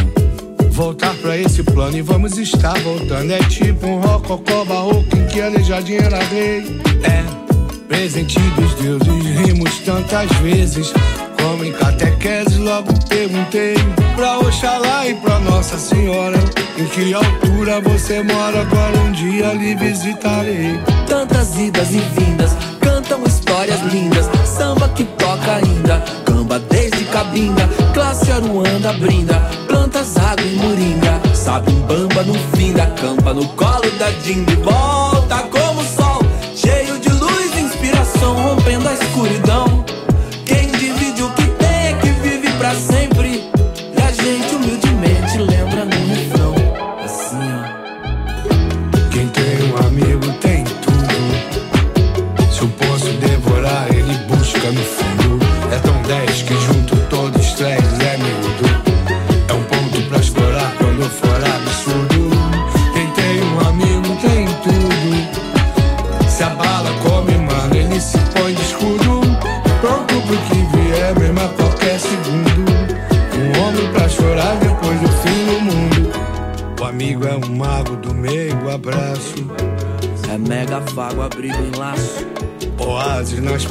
[0.72, 5.40] Voltar pra esse plano e vamos estar voltando É tipo um rococó barroco Em que
[5.40, 7.51] aleijadinho era rei É,
[7.92, 10.92] presente dos deuses Rimos tantas vezes
[11.40, 13.74] Como em catequese logo perguntei
[14.16, 16.38] Pra Oxalá e pra Nossa Senhora
[16.78, 23.22] Em que altura você mora Agora um dia lhe visitarei Tantas idas e vindas, cantam
[23.24, 24.30] histórias lindas.
[24.46, 27.68] Samba que toca ainda, camba desde cabinda.
[27.92, 29.34] Classe Aruanda brinda,
[29.68, 31.20] plantas água e moringa.
[31.34, 34.52] Sabe um bamba no fim da campa, no colo da dinda.
[34.52, 34.56] E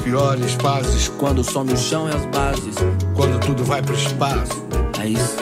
[0.03, 2.75] piores fases, Quando some o chão e as bases.
[3.15, 4.63] quando tudo vai pro espaço.
[5.01, 5.37] É isso.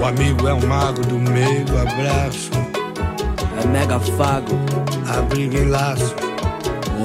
[0.00, 2.50] O amigo é um mago do meio, abraço,
[3.62, 4.54] É mega fago.
[5.16, 6.14] abrigo em laço.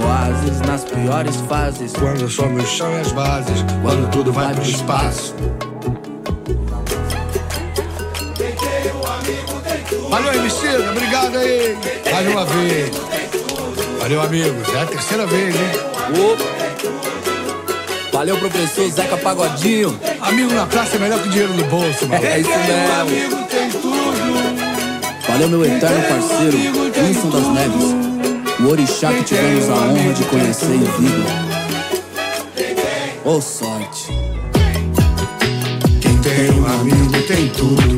[0.01, 1.93] Oásis nas piores fases.
[1.93, 5.35] Quando some o chão e as bases, quando tudo vai pro espaço.
[10.09, 11.77] Valeu, Emicida, obrigado aí.
[12.11, 12.91] Mais uma vez.
[13.99, 14.73] Valeu, amigos.
[14.73, 16.58] É a terceira vez, hein?
[18.19, 19.97] Valeu, professor Zeca Pagodinho.
[20.19, 22.25] Amigo na praça é melhor que dinheiro no bolso, mano.
[22.25, 22.99] É isso mesmo.
[22.99, 23.95] amigo tem tudo.
[25.25, 26.57] Valeu, meu eterno parceiro,
[27.01, 28.59] Wilson das Neves.
[28.59, 31.29] O orixá que tivemos a honra de conhecer em vida.
[33.23, 34.11] Ô oh, sorte.
[36.01, 37.97] Quem tem um amigo tem tudo.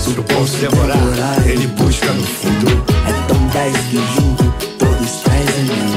[0.00, 2.84] Se eu posso devorar, ele busca no fundo.
[3.08, 4.44] É tão dez que junto
[4.76, 5.91] todos trazem mundo.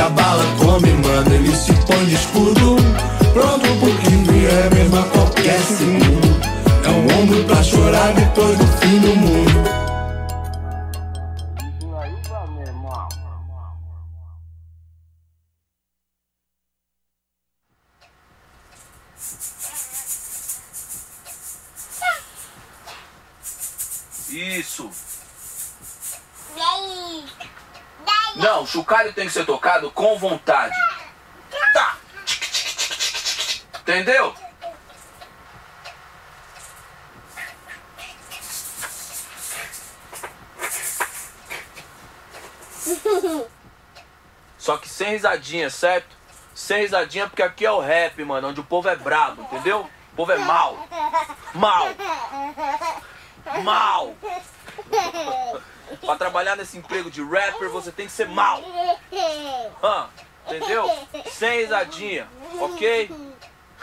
[0.00, 2.76] Se a bala come, mano, ele se põe de escudo.
[3.34, 6.40] Pronto pro que vier, mesmo a qualquer segundo.
[6.86, 8.69] É um ombro pra chorar depois do
[29.14, 30.74] Tem que ser tocado com vontade.
[31.72, 31.96] Tá.
[33.80, 34.34] Entendeu?
[44.58, 46.16] Só que sem risadinha, certo?
[46.54, 49.88] Sem risadinha porque aqui é o rap, mano, onde o povo é brabo, entendeu?
[50.12, 50.86] O povo é mal.
[51.54, 51.88] Mal.
[53.64, 54.14] Mal.
[55.98, 58.62] pra trabalhar nesse emprego de rapper, você tem que ser mal.
[60.46, 60.90] Entendeu?
[61.30, 63.10] Sem risadinha, ok?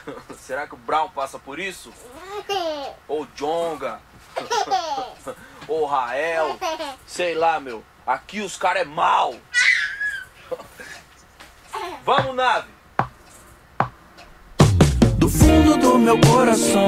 [0.40, 1.94] Será que o Brown passa por isso?
[3.08, 4.00] Ou Jonga?
[5.68, 6.58] Ou Rael?
[7.06, 7.84] Sei lá, meu.
[8.06, 9.36] Aqui os caras é mal.
[12.04, 12.70] Vamos, nave.
[15.18, 16.88] Do fundo do meu coração.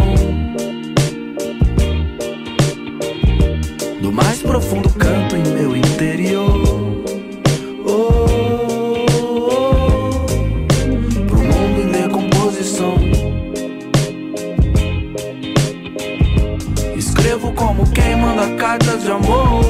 [4.10, 6.60] Do mais profundo canto em meu interior.
[7.86, 9.06] Oh,
[9.46, 10.26] oh,
[11.28, 12.96] pro mundo em decomposição.
[16.98, 19.64] Escrevo como quem manda cartas de amor.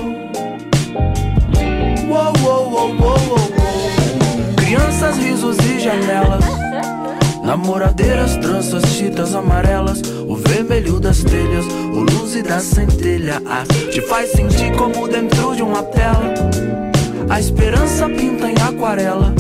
[4.55, 6.45] Crianças, risos e janelas.
[7.43, 10.01] Namoradeiras, tranças, chitas amarelas.
[10.29, 13.41] O vermelho das telhas, o luz e da centelha.
[13.91, 16.33] Te faz sentir como dentro de uma tela.
[17.29, 19.33] A esperança pinta em aquarela.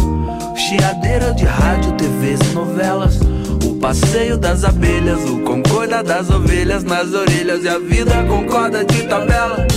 [0.55, 3.19] Chiadeira de rádio, TVs e novelas.
[3.65, 7.63] O passeio das abelhas, o concorda das ovelhas nas orelhas.
[7.63, 9.67] E a vida concorda de tabela.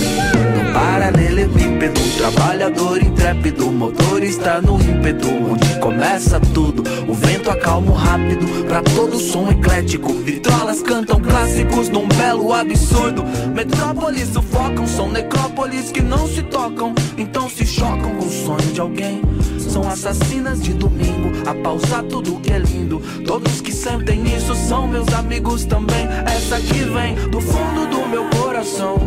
[0.55, 6.83] No paralelepípedo, trabalhador intrépido, motorista no ímpeto, onde começa tudo.
[7.07, 10.13] O vento acalma rápido, pra todo som eclético.
[10.13, 13.23] Vitrolas cantam clássicos num belo absurdo.
[13.53, 18.79] Metrópolis sufocam, são necrópolis que não se tocam, então se chocam com o sonho de
[18.79, 19.21] alguém.
[19.59, 23.01] São assassinas de domingo, a pausar tudo que é lindo.
[23.25, 26.07] Todos que sentem isso são meus amigos também.
[26.25, 28.97] Essa que vem do fundo do meu coração.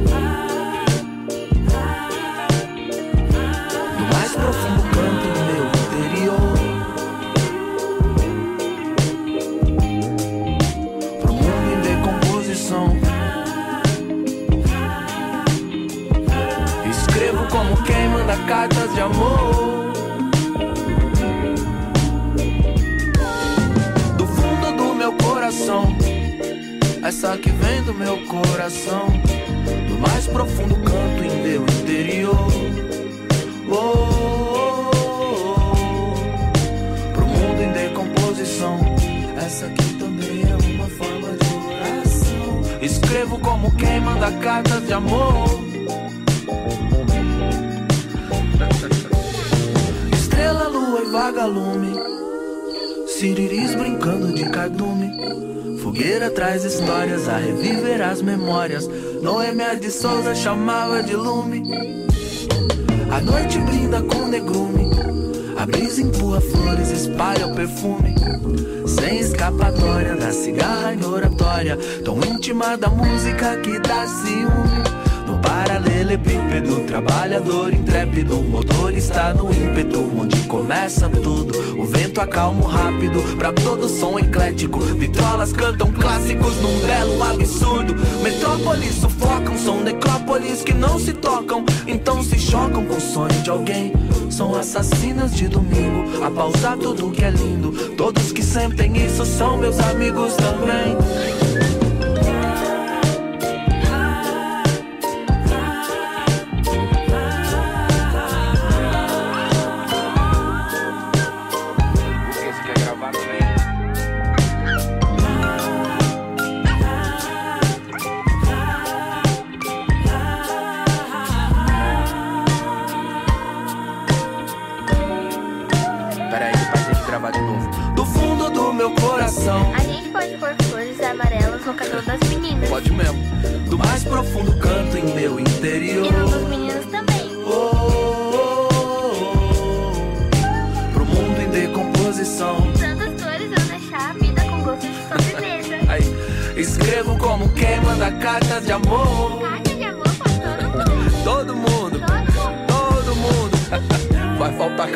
[4.36, 6.56] Profundo canto do meu interior.
[11.20, 12.86] Pro mundo em decomposição.
[16.90, 19.92] Escrevo como quem manda cartas de amor.
[24.16, 25.96] Do fundo do meu coração.
[27.02, 29.06] Essa que vem do meu coração.
[29.88, 32.36] Do mais profundo canto em meu interior.
[33.68, 34.15] Oh,
[39.46, 42.60] Essa aqui também é uma forma de oração.
[42.82, 45.46] Escrevo como quem manda cartas de amor.
[50.12, 51.94] Estrela, lua e vagalume.
[53.06, 55.12] Siriris brincando de cardume.
[55.80, 58.90] Fogueira traz histórias a reviver as memórias.
[59.22, 61.62] Noemia de Souza chamava de lume.
[63.12, 65.05] A noite brinda com negrume.
[65.56, 68.14] A brisa empurra flores, espalha o perfume.
[68.86, 71.78] Sem escapatória da cigarra em oratória.
[72.04, 74.95] Tão íntima da música que dá ciúme.
[75.46, 78.42] Paralelepípedo, trabalhador intrépido.
[78.42, 81.80] Motor está no ímpeto, onde começa tudo.
[81.80, 84.80] O vento acalma o rápido, pra todo som eclético.
[84.80, 87.94] Vitrolas cantam clássicos num belo absurdo.
[88.22, 91.64] Metrópolis sufocam, são necrópolis que não se tocam.
[91.86, 93.92] Então se chocam com o sonho de alguém.
[94.28, 97.72] São assassinas de domingo, a pausar tudo que é lindo.
[97.96, 101.35] Todos que sentem isso são meus amigos também?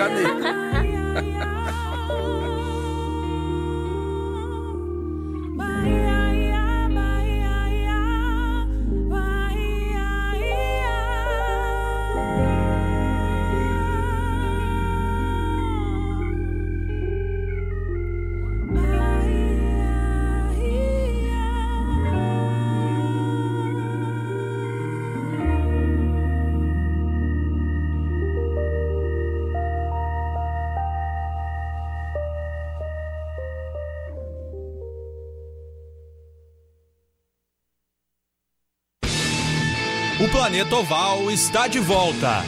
[0.01, 0.80] Vai
[40.41, 42.43] Planeta Oval está de volta.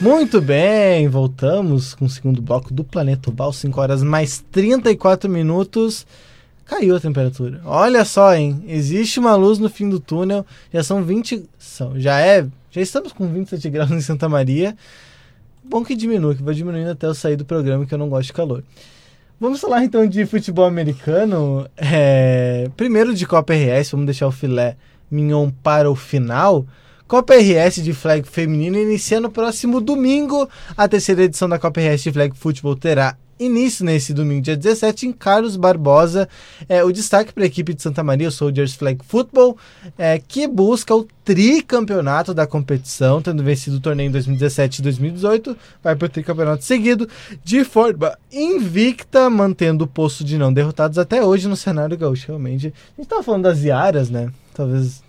[0.00, 6.06] Muito bem, voltamos com o segundo bloco do Planeta Oval, 5 horas mais 34 minutos.
[6.64, 7.60] Caiu a temperatura.
[7.64, 8.62] Olha só, hein?
[8.68, 10.46] Existe uma luz no fim do túnel.
[10.72, 11.48] Já são 20.
[11.58, 12.46] São, já é.
[12.70, 14.76] Já estamos com 27 graus em Santa Maria.
[15.68, 18.28] Bom que diminui, que vai diminuindo até eu sair do programa, que eu não gosto
[18.28, 18.64] de calor.
[19.38, 21.68] Vamos falar então de futebol americano.
[21.76, 24.76] É, Primeiro de Copa RS, vamos deixar o filé
[25.10, 26.66] mignon para o final.
[27.06, 30.48] Copa RS de flag feminino inicia no próximo domingo.
[30.74, 35.06] A terceira edição da Copa RS de flag futebol terá início nesse domingo, dia 17,
[35.06, 36.28] em Carlos Barbosa.
[36.68, 39.56] É, o destaque para a equipe de Santa Maria, o Soldiers Flag Football,
[39.96, 45.56] é, que busca o tricampeonato da competição, tendo vencido o torneio em 2017 e 2018,
[45.82, 47.08] vai para o tricampeonato seguido,
[47.44, 52.28] de forma invicta, mantendo o posto de não derrotados até hoje no cenário gaúcho.
[52.28, 54.30] Realmente, a gente estava falando das Iaras, né?
[54.54, 55.02] Talvez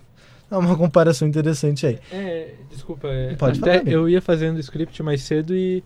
[0.50, 1.98] é uma comparação interessante aí.
[2.10, 5.82] É, desculpa, é, Pode até falar, eu ia fazendo o script mais cedo e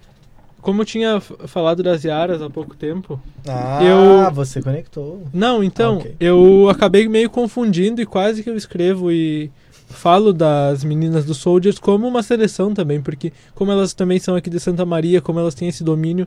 [0.65, 5.23] como eu tinha falado das Yaras há pouco tempo, Ah, Eu- você conectou.
[5.33, 6.15] não, então, Ah, ok.
[6.19, 9.51] eu acabei meio confundindo e quase que eu escrevo e
[9.91, 14.49] falo das meninas do Soldiers como uma seleção também, porque como elas também são aqui
[14.49, 16.27] de Santa Maria, como elas têm esse domínio,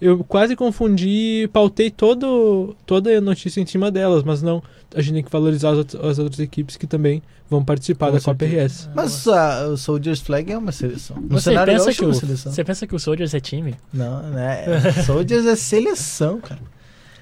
[0.00, 4.62] eu quase confundi e pautei todo, toda a notícia em cima delas, mas não,
[4.94, 8.20] a gente tem que valorizar as, as outras equipes que também vão participar Com da
[8.20, 8.44] Copa.
[8.44, 8.90] RS.
[8.94, 11.16] Mas ah, o Soldiers Flag é uma seleção.
[11.16, 12.52] No Você cenário pensa, gaúcho que é o, uma seleção.
[12.52, 13.74] você pensa que o Soldiers é time?
[13.92, 14.64] Não, né?
[15.06, 16.60] Soldiers é seleção, cara.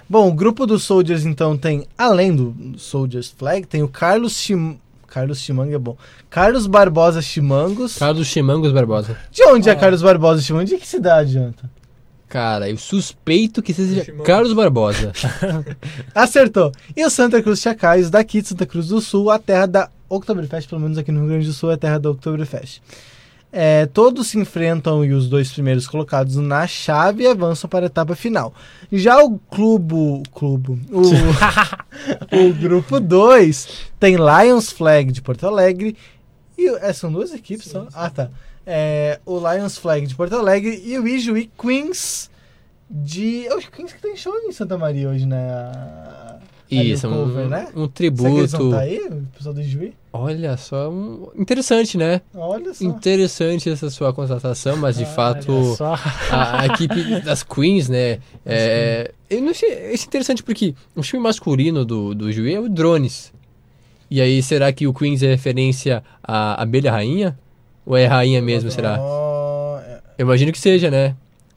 [0.08, 4.78] Bom, o grupo dos Soldiers, então, tem, além do Soldiers Flag, tem o Carlos Chim...
[5.06, 5.96] Carlos Chimanga é bom.
[6.28, 7.96] Carlos Barbosa Chimangos.
[7.96, 9.16] Carlos Chimangos Barbosa.
[9.30, 10.68] De onde é Carlos Barbosa Chimangos?
[10.68, 11.70] De que cidade, Janta?
[12.35, 14.11] Cara, eu suspeito que seja.
[14.25, 15.12] Carlos Barbosa.
[16.12, 16.73] Acertou.
[16.97, 20.68] E o Santa Cruz Chacais, daqui de Santa Cruz do Sul, a terra da Oktoberfest,
[20.68, 22.83] pelo menos aqui no Rio Grande do Sul, é a terra da Oktoberfest.
[23.53, 28.16] É, todos se enfrentam e os dois primeiros colocados na chave avançam para a etapa
[28.16, 28.53] final.
[28.90, 31.03] Já o clube, clube o,
[32.37, 33.68] o grupo 2
[34.01, 35.97] tem Lions Flag de Porto Alegre
[36.59, 37.87] e é, são duas equipes, são?
[37.94, 38.29] Ah, tá.
[38.66, 42.31] É, o Lions Flag de Porto Alegre e o Ijuí Queens
[42.88, 43.46] de.
[43.46, 45.70] É o Queens que tem show em Santa Maria hoje, né?
[46.72, 47.66] Ali Isso, o um, cover, né?
[47.68, 48.70] um Será que tributo.
[48.70, 49.92] tá aí, o pessoal do Ijuí?
[50.12, 52.22] Olha só, um- interessante, né?
[52.35, 52.85] Olha só.
[52.85, 55.94] Interessante essa sua constatação, mas de fato Olha só.
[56.31, 58.18] a, a equipe das Queens, né?
[58.46, 62.68] É, eu não sei, é interessante porque o time masculino do, do Juí é o
[62.68, 63.33] Drones.
[64.11, 67.38] E aí, será que o Queens é referência à abelha rainha?
[67.87, 68.97] Ou é rainha mesmo, será?
[68.99, 71.14] É- Eu imagino que seja, né?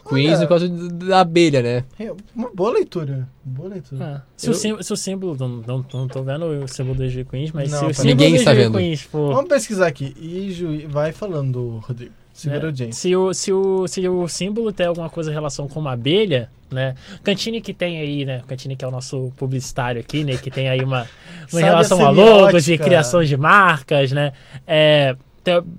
[0.08, 1.84] Queens caso d- da abelha, né?
[2.00, 3.28] é uma boa leitura.
[3.44, 4.06] Boa leitura.
[4.06, 6.96] Ah, se, Eu- o símbolo, se o símbolo, não, não, não tô vendo o símbolo
[6.96, 8.78] do G Queens, mas Não, se o pera- símbolo Ninguém do está vendo.
[8.78, 9.34] Queens for...
[9.34, 10.15] Vamos pesquisar aqui.
[10.17, 10.86] Ijuí.
[10.88, 12.13] Vai falando, Rodrigo.
[12.34, 12.94] Segura né, audiência.
[13.02, 16.50] se, o, se, o, se o símbolo tem alguma coisa em relação com uma abelha,
[16.71, 16.94] né?
[17.23, 18.44] Cantine que tem aí, né?
[18.48, 20.38] Cantine que é o nosso publicitário aqui, né?
[20.38, 21.08] Que tem aí uma,
[21.52, 24.34] uma relação a logos e criação de marcas, né?
[24.67, 25.15] É,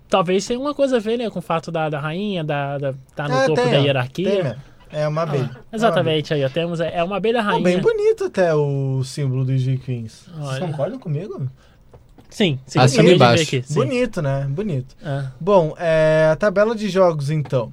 [0.09, 1.31] talvez tenha uma coisa a ver, né?
[1.31, 4.31] Com o fato da, da rainha, da, da tá no Ah, topo tem, da hierarquia.
[4.31, 4.61] Tem mesmo.
[4.91, 5.43] É uma abelha.
[5.43, 6.49] É uma Ah, exatamente, aí, ó.
[6.49, 7.43] Temos, é é uma abelha abelha.
[7.43, 7.81] rainha.
[7.81, 10.27] Pô, bem bonito até o símbolo do Ijuí Queens.
[10.35, 11.49] Vocês concordam comigo?
[12.31, 12.79] Sim, sim.
[12.79, 13.75] Acima acabei e aqui, sim.
[13.75, 14.47] Bonito, né?
[14.49, 14.95] Bonito.
[15.03, 15.31] Ah.
[15.41, 17.73] Bom, é, a tabela de jogos então.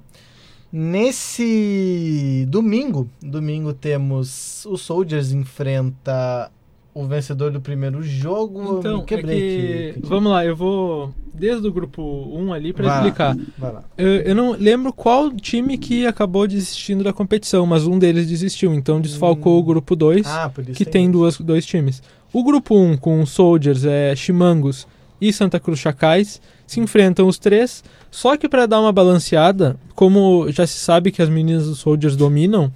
[0.72, 6.52] Nesse domingo, domingo temos o Soldiers enfrenta
[6.96, 8.80] o vencedor do primeiro jogo.
[8.80, 10.08] Então, é quebrei que- aqui.
[10.08, 13.38] vamos lá, eu vou desde o grupo 1 ali pra Vai lá, explicar.
[13.58, 13.84] vai lá.
[13.98, 18.74] Eu, eu não lembro qual time que acabou desistindo da competição, mas um deles desistiu,
[18.74, 22.02] então desfalcou o grupo 2, Ah, que tem tem duas, dois times.
[22.32, 24.88] O grupo 1 com Soldiers, é, Chimangos
[25.20, 30.50] e Santa Cruz Chacais se enfrentam os três, só que para dar uma balanceada, como
[30.50, 32.72] já se sabe que as meninas do Soldiers dominam,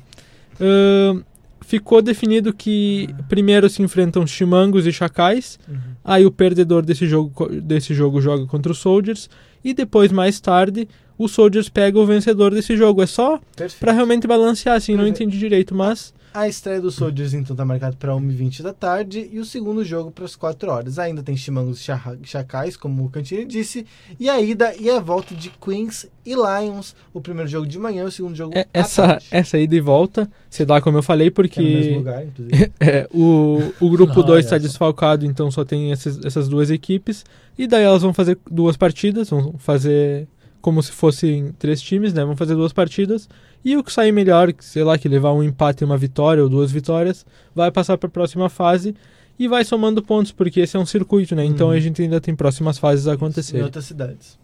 [0.60, 1.22] ahn,
[1.70, 5.76] ficou definido que primeiro se enfrentam Chimangos e Chacais, Uhum.
[6.04, 9.30] aí o perdedor desse jogo, desse jogo joga contra os Soldiers,
[9.64, 13.04] e depois, mais tarde, o Soldiers pega o vencedor desse jogo.
[13.04, 13.40] É só
[13.80, 15.24] para realmente balancear, assim, não Perfeito.
[15.24, 16.12] entendi direito, mas...
[16.34, 20.12] A estreia do Soldiers então tá marcada para 1h20 da tarde e o segundo jogo
[20.12, 21.00] para as 4 horas.
[21.00, 23.86] Ainda tem Chimangos e Cha- Chacais, como o Cantini disse,
[24.20, 26.96] e a ida e a volta de Queens e Lions.
[27.14, 29.26] O primeiro jogo de manhã, o segundo jogo É, à essa, tarde.
[29.32, 32.26] essa ida e volta se dá como eu falei, Que é no mesmo porque lugar,
[32.26, 32.72] inclusive.
[32.80, 37.26] é, o, o grupo Olha 2 está desfalcado, então só tem essas, essas duas equipes.
[37.58, 40.28] E daí elas vão fazer duas partidas, vão fazer
[40.62, 42.24] como se fossem três times, né?
[42.24, 43.28] Vão fazer duas partidas.
[43.64, 46.50] E o que sair melhor, sei lá, que levar um empate e uma vitória ou
[46.50, 48.96] duas vitórias, vai passar para a próxima fase
[49.38, 51.44] e vai somando pontos, porque esse é um circuito, né?
[51.46, 51.74] Então Uhum.
[51.74, 53.62] a gente ainda tem próximas fases a Em acontecer.
[53.64, 54.38] outras cidades.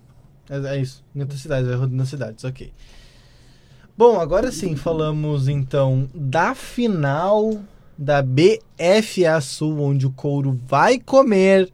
[0.49, 1.03] É, é isso.
[1.15, 2.71] Em outras cidades, vai rodando nas cidades, ok.
[3.97, 7.57] Bom, agora sim, falamos então da final
[7.97, 11.69] da BFA Sul, onde o couro vai comer.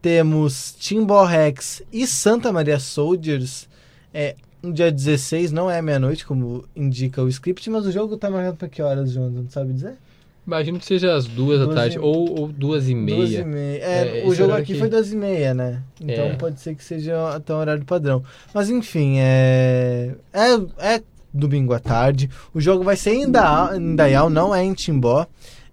[0.00, 3.68] Temos Timbó Rex e Santa Maria Soldiers.
[4.12, 8.30] É no dia 16, não é meia-noite, como indica o script, mas o jogo tá
[8.30, 9.42] marcado para que horas, Jonathan?
[9.42, 9.94] Não sabe dizer?
[10.46, 13.40] Imagino que seja às duas da Duas tarde e- ou, ou duas e Duas meia.
[13.40, 13.78] e meia.
[13.84, 14.78] É, É, o jogo aqui aqui.
[14.78, 15.82] foi duas e meia, né?
[16.00, 16.34] Então É.
[16.34, 18.24] pode ser que seja até o horário padrão.
[18.52, 20.14] Mas enfim, é...
[20.32, 20.94] é.
[20.96, 21.02] É
[21.32, 22.28] domingo à tarde.
[22.52, 25.26] O jogo vai ser em Indaial, em Indaial, não é em Timbó.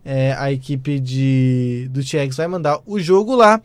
[0.06, 3.62] É, a equipe de, do TX vai mandar o jogo lá.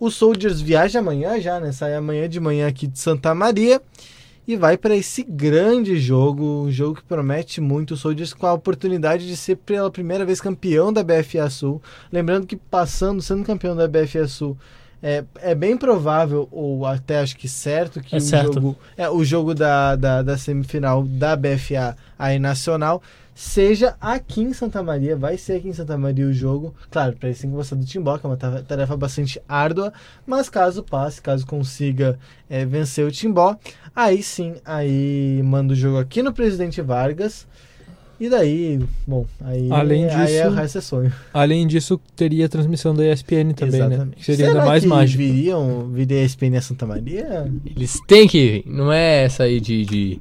[0.00, 1.70] O Soldiers viaja amanhã já, né?
[1.72, 3.80] Sai amanhã de manhã aqui de Santa Maria.
[4.46, 7.94] E vai para esse grande jogo, um jogo que promete muito.
[7.94, 11.82] O Soldiers com a oportunidade de ser pela primeira vez campeão da BFA Sul.
[12.12, 14.56] Lembrando que passando, sendo campeão da BFA Sul,
[15.02, 18.54] é, é bem provável, ou até acho que certo, que É o certo.
[18.54, 23.02] jogo, é, o jogo da, da, da semifinal da BFA aí nacional
[23.34, 25.16] seja aqui em Santa Maria.
[25.16, 26.74] Vai ser aqui em Santa Maria o jogo.
[26.90, 29.92] Claro, para isso tem que passar do Timbó, que é uma ta- tarefa bastante árdua.
[30.26, 32.18] Mas caso passe, caso consiga
[32.48, 33.56] é, vencer o Timbó,
[33.94, 37.46] aí sim, aí manda o jogo aqui no Presidente Vargas.
[38.20, 41.12] E daí, bom, aí, Além aí é, o disso, resto é sonho.
[41.32, 43.86] Além disso, teria a transmissão da ESPN também, né?
[43.86, 44.16] Exatamente.
[44.18, 45.18] Que seria Será ainda mais que mágico.
[45.22, 47.52] viriam, viria a ESPN a Santa Maria?
[47.66, 49.84] Eles têm que vir, não é essa aí de.
[49.84, 50.20] de...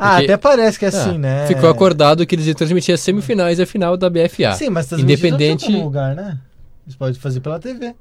[0.00, 1.46] Ah, Porque- até parece que é assim, Ah, né?
[1.48, 4.52] Ficou acordado que eles iam transmitir as semifinais e a final da BFA.
[4.54, 5.68] Sim, mas Independente.
[5.72, 6.38] no lugar, né?
[6.86, 7.94] Eles podem fazer pela TV.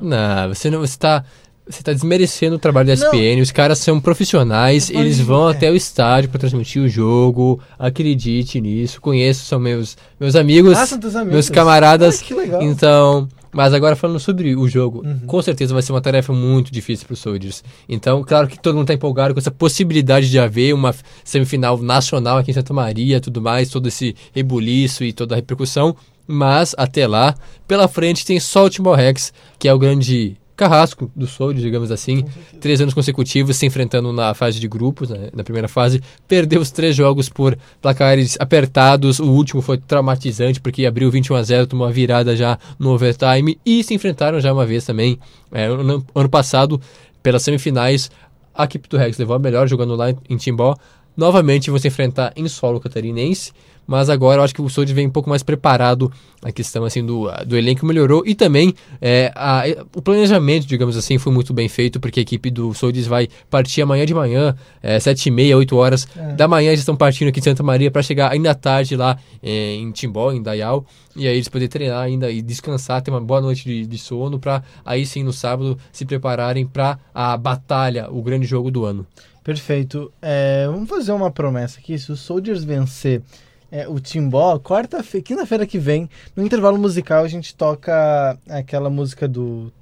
[0.00, 0.80] Não, você não.
[0.80, 1.24] Você tá.
[1.70, 3.04] Você tá desmerecendo o trabalho da Não.
[3.12, 5.52] SPN, os caras são profissionais, eles vão é.
[5.52, 10.86] até o estádio pra transmitir o jogo, acredite nisso, conheço, são meus, meus amigos, Ah,
[10.86, 11.24] são amigos.
[11.26, 12.62] meus camaradas, Ah, que legal.
[12.62, 13.28] então...
[13.52, 15.20] Mas agora falando sobre o jogo, Uhum.
[15.26, 17.64] com certeza vai ser uma tarefa muito difícil para os Soldiers.
[17.88, 20.94] Então, claro que todo mundo tá empolgado com essa possibilidade de haver uma
[21.24, 25.96] semifinal nacional aqui em Santa Maria, tudo mais, todo esse rebuliço e toda a repercussão.
[26.26, 27.34] Mas até lá,
[27.66, 31.92] pela frente tem só o Timor Rex, que é o grande carrasco do Soldiers, digamos
[31.92, 32.24] assim.
[32.60, 36.02] Três anos consecutivos se enfrentando na fase de grupos, né, na primeira fase.
[36.26, 39.20] Perdeu os três jogos por placares apertados.
[39.20, 43.56] O último foi traumatizante, porque abriu 21 a 0 tomou uma virada já no overtime.
[43.64, 45.16] E se enfrentaram já uma vez também,
[45.52, 46.80] é, ano, ano passado,
[47.22, 48.10] pelas semifinais.
[48.52, 50.76] A equipe do Rex levou a melhor jogando lá em Timbó.
[51.16, 53.52] Novamente vão se enfrentar em solo catarinense.
[53.90, 56.12] Mas agora eu acho que o Soldiers vem um pouco mais preparado.
[56.42, 58.22] A questão assim do, do elenco melhorou.
[58.26, 59.64] E também é, a-
[59.96, 61.98] o planejamento, digamos assim, foi muito bem feito.
[61.98, 66.34] Porque a equipe do Soldiers vai partir amanhã de manhã, é, 7h30, 8 horas É.
[66.34, 66.68] da manhã.
[66.72, 69.90] Já estão partindo aqui de Santa Maria para chegar ainda à tarde lá é, em
[69.90, 70.84] Timbó, em Dayal.
[71.16, 74.38] E aí eles poderem treinar ainda e descansar, ter uma boa noite de, de sono.
[74.38, 79.06] Para aí sim no sábado se prepararem para a batalha, o grande jogo do ano.
[79.42, 80.12] Perfeito.
[80.20, 81.98] É, vamos fazer uma promessa aqui.
[81.98, 83.22] Se o Soldiers vencer
[83.70, 89.26] é, o Timbó, quarta-feira, quinta-feira que vem, no intervalo musical, a gente toca aquela música
[89.28, 89.72] do.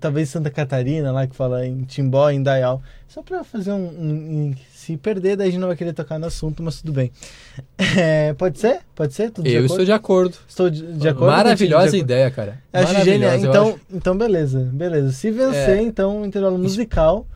[0.00, 2.82] Talvez Santa Catarina, lá que fala em Timbó, em Dayal.
[3.08, 6.18] Só pra fazer um, um- um- Se perder, daí a gente não vai querer tocar
[6.18, 7.10] no assunto, mas tudo bem.
[7.96, 8.80] É, pode ser?
[8.94, 9.30] Pode ser?
[9.30, 10.36] Tudo Eu estou de acordo.
[10.46, 11.30] Estou de, de acordo.
[11.32, 12.04] Maravilhosa de acordo.
[12.04, 12.58] ideia, cara.
[12.72, 13.36] Acho genial.
[13.38, 13.78] Então, acho.
[13.92, 15.12] então beleza, beleza.
[15.12, 15.82] Se vencer, É.
[15.82, 17.26] então, intervalo musical.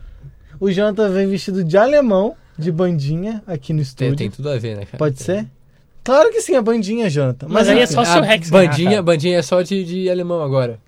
[0.59, 4.15] O Jonathan vem vestido de alemão, de bandinha, aqui no Tem, estúdio.
[4.15, 4.97] tem tudo a ver, né, cara?
[4.97, 5.25] Pode Tem.
[5.25, 5.47] ser?
[6.03, 7.47] Claro que sim, a bandinha, Jonathan.
[7.49, 7.93] Mas aí é enfim.
[7.93, 9.01] só se o A Rex bandinha, cara.
[9.03, 10.79] bandinha é só de, de alemão agora.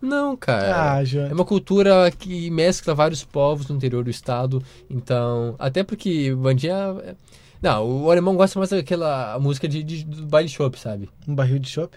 [0.00, 0.92] Não, cara.
[0.92, 1.34] Ah, É Jonathan.
[1.34, 4.62] uma cultura que mescla vários povos no interior do estado.
[4.88, 6.94] Então, até porque bandinha.
[7.02, 7.14] é-
[7.60, 11.08] Não, o alemão gosta mais daquela música de, de- do baile shop, sabe?
[11.26, 11.96] Um barril de chopp?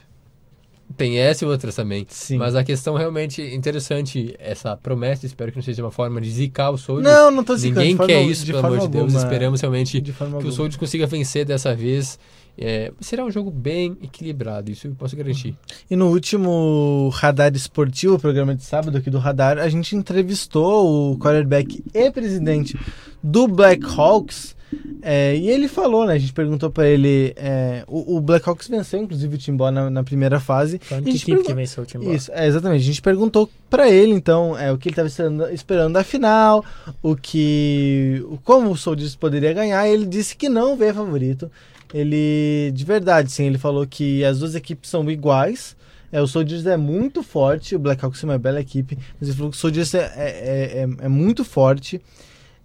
[0.98, 2.08] Tem essa e outras também.
[2.10, 2.38] Sim.
[2.40, 6.72] Mas a questão realmente interessante, essa promessa, espero que não seja uma forma de zicar
[6.72, 7.14] o Soldiers.
[7.16, 9.04] Não, não tô zicando, Ninguém de forma- quer isso, de pelo amor de Deus.
[9.04, 9.20] alguma.
[9.20, 10.52] Esperamos realmente De que o alguma.
[10.52, 12.18] Soldiers consiga vencer dessa vez.
[12.62, 15.56] É, será um jogo bem equilibrado, isso eu posso garantir.
[15.90, 21.14] E no último Radar Esportivo, o programa de sábado aqui do Radar, a gente entrevistou
[21.14, 22.78] o quarterback e presidente
[23.24, 24.58] do Black Hawks.
[25.02, 26.14] é, e ele falou, né?
[26.14, 27.34] A gente perguntou pra ele.
[27.38, 30.80] é, o, o Black Hawks venceu, inclusive, o Timbó na, na primeira fase.
[30.84, 32.12] Foi a E única equipe que venceu o Timbó.
[32.12, 32.82] Isso, é, exatamente.
[32.82, 36.64] A gente perguntou pra ele, então, é, o que ele estava esperando, esperando da final,
[37.02, 38.22] o que.
[38.30, 39.88] o- como o Soldiers poderia ganhar.
[39.88, 41.50] E ele disse que não vê favorito.
[41.94, 45.76] Ele, de verdade, sim, ele falou que as duas equipes são iguais.
[46.12, 49.52] É, o Soldiers é muito forte, o Blackhawks é uma bela equipe, mas ele falou
[49.52, 52.02] que o Soldiers é, é, é, é muito forte.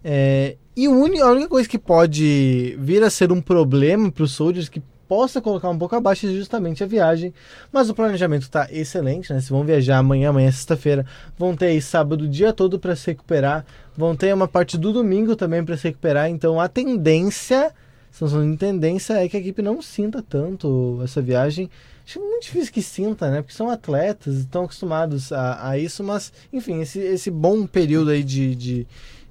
[0.02, 4.68] É, e a única coisa que pode vir a ser um problema para os Soldiers,
[4.68, 7.32] que possa colocar um pouco abaixo, é justamente a viagem.
[7.72, 9.40] Mas o planejamento está excelente, né?
[9.40, 11.06] Se vão viajar amanhã, amanhã é sexta-feira,
[11.38, 13.64] vão ter aí sábado o dia todo para se recuperar,
[13.96, 16.28] vão ter uma parte do domingo também para se recuperar.
[16.28, 17.72] Então a tendência,
[18.14, 21.68] falando de tendência, é que a equipe não sinta tanto essa viagem.
[22.06, 23.42] Acho muito difícil que sinta, né?
[23.42, 28.22] Porque são atletas, estão acostumados a, a isso, mas enfim, esse, esse bom período aí
[28.22, 28.86] de, de,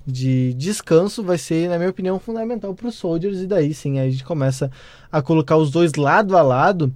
[0.05, 4.07] de descanso vai ser, na minha opinião, fundamental para os Soldiers, e daí sim aí
[4.07, 4.69] a gente começa
[5.11, 6.93] a colocar os dois lado a lado.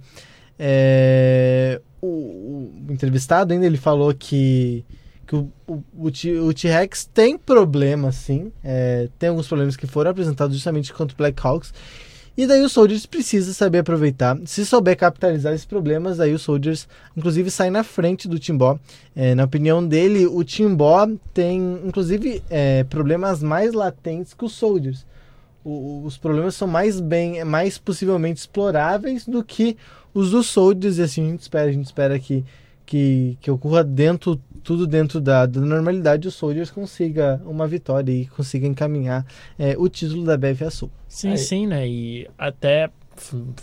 [0.58, 4.84] É, o, o entrevistado ainda ele falou que,
[5.28, 5.82] que o, o,
[6.46, 8.50] o T-Rex tem problemas, sim.
[8.64, 11.72] É, tem alguns problemas que foram apresentados justamente contra o Black Hawks.
[12.34, 14.38] E daí o Soldiers precisa saber aproveitar.
[14.46, 18.78] Se souber capitalizar esses problemas, daí o Soldiers, inclusive, sai na frente do Timbó.
[19.14, 25.04] É, na opinião dele, o Timbó tem, inclusive, é, problemas mais latentes que os Soldiers.
[25.64, 29.76] O- os problemas são mais bem, mais possivelmente exploráveis do que
[30.14, 30.96] os dos Soldiers.
[30.98, 32.44] E assim a gente espera, a gente espera que,
[32.86, 38.26] que, que ocorra dentro, tudo dentro da, da normalidade, o Soldiers consiga uma vitória e
[38.26, 39.24] consiga encaminhar
[39.58, 40.90] é, o título da BFA Sul.
[41.08, 41.88] Sim, Aí- sim, né?
[41.88, 42.90] E até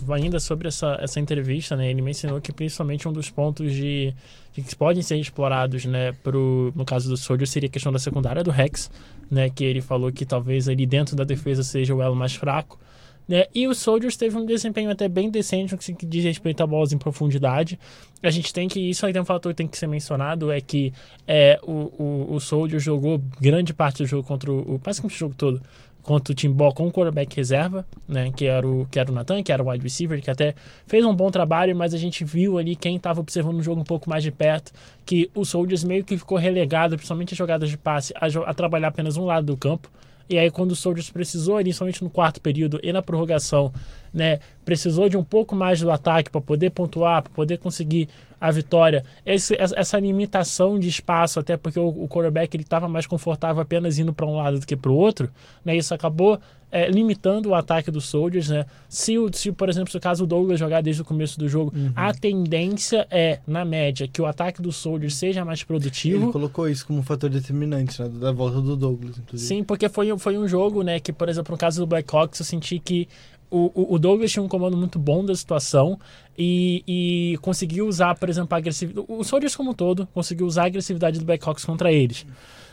[0.09, 1.91] ainda sobre essa, essa entrevista, né?
[1.91, 4.15] Ele mencionou que principalmente um dos pontos de,
[4.51, 6.11] de que podem ser explorados, né?
[6.23, 8.89] Pro, no caso do Soldier seria a questão da secundária do Rex,
[9.29, 9.47] né?
[9.51, 12.79] Que ele falou que talvez ali dentro da defesa seja o elo mais fraco.
[13.27, 13.45] Né?
[13.53, 16.93] E o Soldiers teve um desempenho até bem decente no que diz respeito a bolas
[16.93, 17.79] em profundidade.
[18.21, 18.79] A gente tem que.
[18.79, 20.93] Isso aí tem um fator que tem que ser mencionado: é que
[21.27, 21.91] é, o,
[22.31, 24.77] o, o Soldiers jogou grande parte do jogo contra o.
[24.77, 25.61] basicamente o jogo todo
[26.05, 29.41] contra o Timbó com o quarterback reserva, né, que era o que era o Nathan,
[29.41, 30.53] que era o wide receiver, que até
[30.85, 33.83] fez um bom trabalho, mas a gente viu ali quem estava observando o jogo um
[33.83, 34.71] pouco mais de perto,
[35.03, 38.89] que o Soldiers meio que ficou relegado, principalmente as jogadas de passe, a, a trabalhar
[38.89, 39.91] apenas um lado do campo.
[40.29, 43.71] E aí quando o Soldiers precisou, ali, somente no quarto período e na prorrogação,
[44.13, 48.09] né, precisou de um pouco mais do ataque para poder pontuar, para poder conseguir
[48.47, 49.03] a vitória.
[49.25, 53.97] Esse- essa limitação de espaço, até porque o, o quarterback ele estava mais confortável apenas
[53.99, 55.29] indo para um lado do que para o outro,
[55.63, 55.75] né?
[55.75, 56.39] Isso acabou
[56.71, 58.65] é, limitando o ataque dos Soldiers, né?
[58.89, 61.47] Se, o, se, por exemplo, se o caso o Douglas jogar desde o começo do
[61.47, 66.31] jogo, a tendência é, na média, que o ataque dos Soldiers seja mais Ele produtivo.
[66.33, 69.47] colocou isso como um fator determinante né, da volta do Douglas, inclusive.
[69.47, 72.45] Sim, porque foi, foi um jogo, né, que, por exemplo, no caso do Blackhawks, eu
[72.45, 73.07] senti que
[73.49, 75.99] o, o- Douglas tinha um comando muito bom da situação
[76.37, 79.05] e, e conseguiu usar, por exemplo, a agressividade.
[79.09, 82.25] O Soldiers como um todo conseguiu usar a agressividade do Blackhawks contra eles.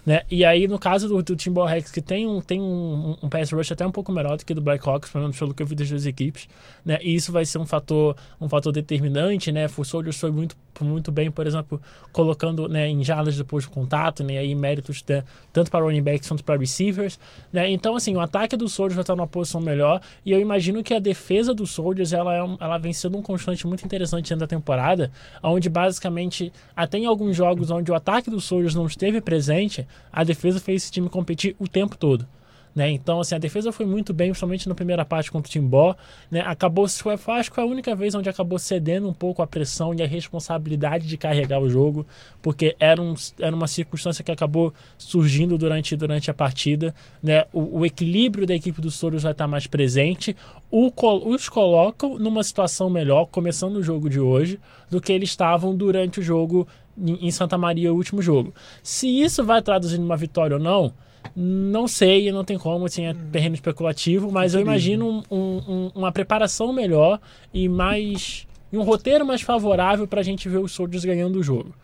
[0.05, 0.23] Né?
[0.29, 3.53] E aí, no caso do, do Timbal Rex, que tem, um, tem um, um pass
[3.53, 5.77] rush até um pouco melhor do que do Blackhawks, pelo menos pelo que eu vi
[5.77, 6.49] das duas equipes,
[6.85, 6.99] né?
[7.01, 9.67] E isso vai ser um fator, um fator determinante, né?
[9.77, 11.81] O Soldiers foi muito, muito bem, por exemplo,
[12.11, 14.35] colocando né, em jalas depois do contato, né?
[14.35, 15.23] E aí méritos né,
[15.53, 17.17] tanto para running backs quanto para receivers,
[17.53, 17.71] né?
[17.71, 20.95] Então, assim, o ataque do Soldiers vai estar numa posição melhor e eu imagino que
[20.95, 24.41] a defesa do Soldiers, ela, é um, ela vem sendo um constante muito interessante dentro
[24.41, 29.21] da temporada, onde basicamente, até em alguns jogos onde o ataque do Soldiers não esteve
[29.21, 32.27] presente, a defesa fez esse time competir o tempo todo.
[32.75, 32.91] Né?
[32.91, 35.95] Então, assim, a defesa foi muito bem, principalmente na primeira parte contra o Timbó.
[36.31, 36.41] Né?
[36.41, 37.03] Acabou, acho
[37.51, 41.07] que foi a única vez onde acabou cedendo um pouco a pressão e a responsabilidade
[41.07, 42.07] de carregar o jogo,
[42.41, 46.95] porque era, um, era uma circunstância que acabou surgindo durante, durante a partida.
[47.23, 47.45] Né?
[47.53, 50.35] O, o equilíbrio da equipe dos Soros vai estar mais presente.
[50.71, 50.91] O,
[51.27, 54.59] os colocam numa situação melhor, começando o jogo de hoje,
[54.91, 56.67] do que eles estavam durante o jogo
[56.99, 58.55] em Santa Maria, o último jogo.
[58.83, 60.93] Se isso vai traduzir numa vitória ou não,
[61.35, 65.37] Não sei, não tem como, assim, é terreno especulativo, mas eu imagino um-
[65.69, 67.21] um- uma preparação melhor
[67.55, 68.47] e mais.
[68.73, 71.75] e um roteiro mais favorável pra gente ver os Soldiers ganhando o jogo.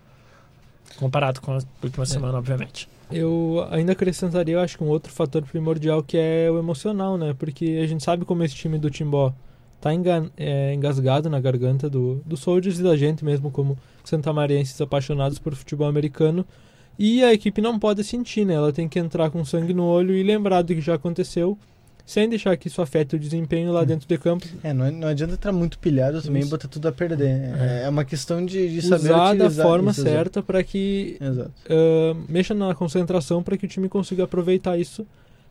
[0.99, 2.89] Comparado com a última semana, obviamente.
[3.11, 7.35] Eu ainda acrescentaria, eu acho que um outro fator primordial que é o emocional, né?
[7.39, 9.33] Porque a gente sabe como esse time do Timbó
[9.81, 9.91] tá
[10.37, 15.55] é, engasgado na garganta do, do Soldiers e da gente mesmo, como santamarienses apaixonados por
[15.55, 16.45] futebol americano.
[16.99, 18.55] E a equipe não pode sentir, né?
[18.55, 21.57] Ela tem que entrar com sangue no olho e lembrar do que já aconteceu,
[22.05, 24.47] sem deixar que isso afete o desempenho lá dentro de campo.
[24.65, 26.51] É, não, não adianta entrar muito pilhado também e Isso.
[26.51, 27.55] botar tudo a perder.
[27.61, 31.53] É, é uma questão de, de saber Usar da forma isso, certa para que Exato.
[31.69, 35.07] ah, mexa na concentração para que o time consiga aproveitar isso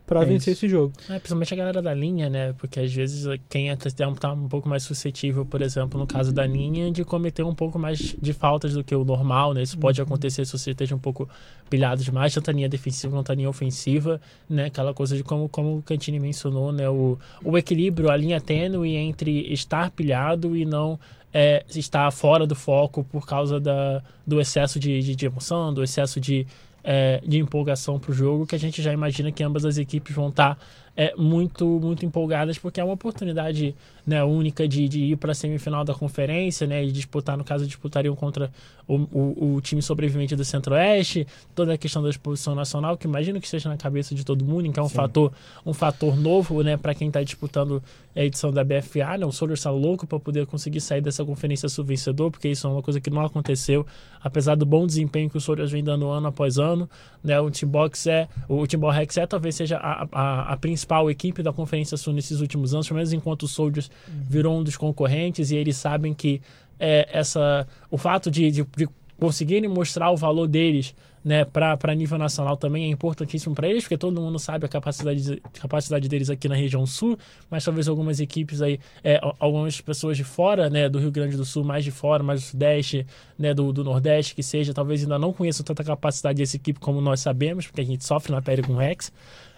[0.08, 0.64] para É vencer isso.
[0.64, 0.94] esse jogo.
[1.08, 2.54] É, principalmente a galera da linha, né?
[2.54, 6.32] Porque às vezes quem é touchdown tá um pouco mais suscetível, por exemplo, no caso
[6.32, 9.62] da linha, de cometer um pouco mais de faltas do que o normal, né?
[9.62, 11.28] Isso pode acontecer se você esteja um pouco
[11.68, 14.66] pilhado demais, tanto a linha defensiva quanto a linha ofensiva, né?
[14.66, 16.88] Aquela coisa de como, como o Cantini mencionou, né?
[16.88, 20.98] O, o equilíbrio, a linha tênue entre estar pilhado e não
[21.32, 25.82] é, estar fora do foco por causa da, do excesso de, de, de emoção, do
[25.82, 26.46] excesso de,
[26.82, 30.14] é, de empolgação para o jogo, que a gente já imagina que ambas as equipes
[30.14, 30.58] vão estar
[30.96, 33.74] é, muito, muito empolgadas, porque é uma oportunidade
[34.08, 37.66] né, única de, de ir para a semifinal da conferência, né, e disputar, no caso,
[37.66, 38.50] disputariam contra
[38.86, 43.38] o, o, o time sobrevivente do Centro-Oeste, toda a questão da exposição nacional, que imagino
[43.38, 45.30] que esteja na cabeça de todo mundo, então é um fator,
[45.64, 47.82] um fator novo né, para quem está disputando
[48.16, 49.18] a edição da BFA.
[49.18, 52.70] Né, o Soldiers está louco para poder conseguir sair dessa conferência subvencedor, porque isso é
[52.70, 53.86] uma coisa que não aconteceu,
[54.22, 56.88] apesar do bom desempenho que o Soldiers vem dando ano após ano.
[57.22, 61.42] Né, o Timbox é, o Timbó Rex é talvez seja a, a, a principal equipe
[61.42, 65.50] da Conferência Sul nesses últimos anos, pelo menos enquanto o Soldiers virou um dos concorrentes
[65.50, 66.40] e eles sabem que
[66.78, 68.88] é, essa, o fato de, de, de
[69.18, 70.94] conseguirem mostrar o valor deles
[71.24, 75.42] né, para nível nacional também é importantíssimo para eles, porque todo mundo sabe a capacidade,
[75.60, 77.18] capacidade deles aqui na região sul,
[77.50, 81.36] mas talvez algumas equipes aí, é, al- algumas pessoas de fora, né, do Rio Grande
[81.36, 83.04] do Sul, mais de fora, mais do Sudeste,
[83.36, 87.00] né, do, do Nordeste, que seja, talvez ainda não conheçam tanta capacidade dessa equipe como
[87.00, 89.12] nós sabemos, porque a gente sofre na pele com o Rex,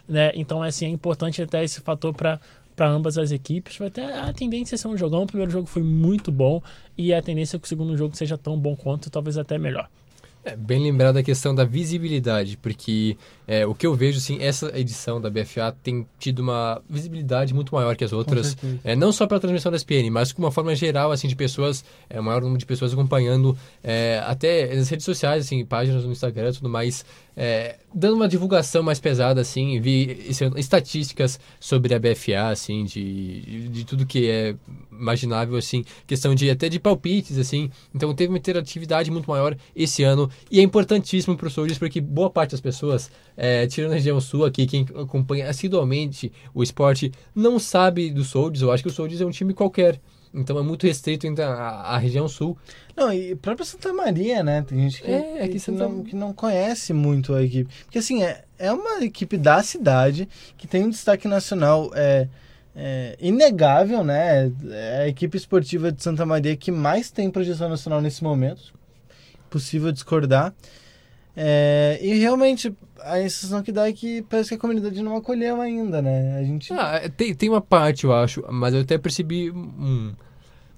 [0.09, 2.41] né, então assim, é importante até esse fator para
[2.81, 3.77] para ambas as equipes.
[3.77, 5.25] Vai ter a tendência a ser um jogão.
[5.25, 6.63] O primeiro jogo foi muito bom
[6.97, 9.87] e a tendência é que o segundo jogo seja tão bom quanto, talvez até melhor.
[10.43, 13.19] É, bem lembrado a questão da visibilidade, porque
[13.51, 17.75] é, o que eu vejo, assim, essa edição da BFA tem tido uma visibilidade muito
[17.75, 18.57] maior que as outras.
[18.85, 21.85] É, não só pela transmissão da SPN, mas com uma forma geral, assim, de pessoas,
[22.09, 26.13] é, o maior número de pessoas acompanhando, é, até nas redes sociais, assim, páginas no
[26.13, 27.05] Instagram e tudo mais,
[27.37, 30.27] é, dando uma divulgação mais pesada, assim, vi
[30.57, 34.55] estatísticas sobre a BFA, assim, de, de tudo que é
[34.93, 40.03] imaginável, assim, questão de até de palpites, assim, então teve uma interatividade muito maior esse
[40.03, 43.11] ano e é importantíssimo para os porque boa parte das pessoas,
[43.43, 48.61] é, tirando a região sul aqui, quem acompanha assiduamente o esporte, não sabe do Soldiers,
[48.61, 49.99] eu acho que o Soldiers é um time qualquer.
[50.33, 52.57] Então é muito restrito entre a, a região sul.
[52.95, 54.63] Não, e própria Santa Maria, né?
[54.63, 57.69] Tem gente que, É, que, Santa- não, que não conhece muito a equipe.
[57.85, 62.29] Porque assim, é, é uma equipe da cidade que tem um destaque nacional é,
[62.77, 64.53] é, inegável, né?
[64.71, 68.73] É a equipe esportiva de Santa Maria que mais tem projeção nacional nesse momento.
[69.49, 70.55] Possível discordar.
[71.43, 75.59] É, e realmente, a sensação que dá é que parece que a comunidade não acolheu
[75.59, 76.37] ainda, né?
[76.39, 76.71] A gente.
[76.71, 80.13] Ah, tem, tem uma parte, eu acho, mas eu até percebi um,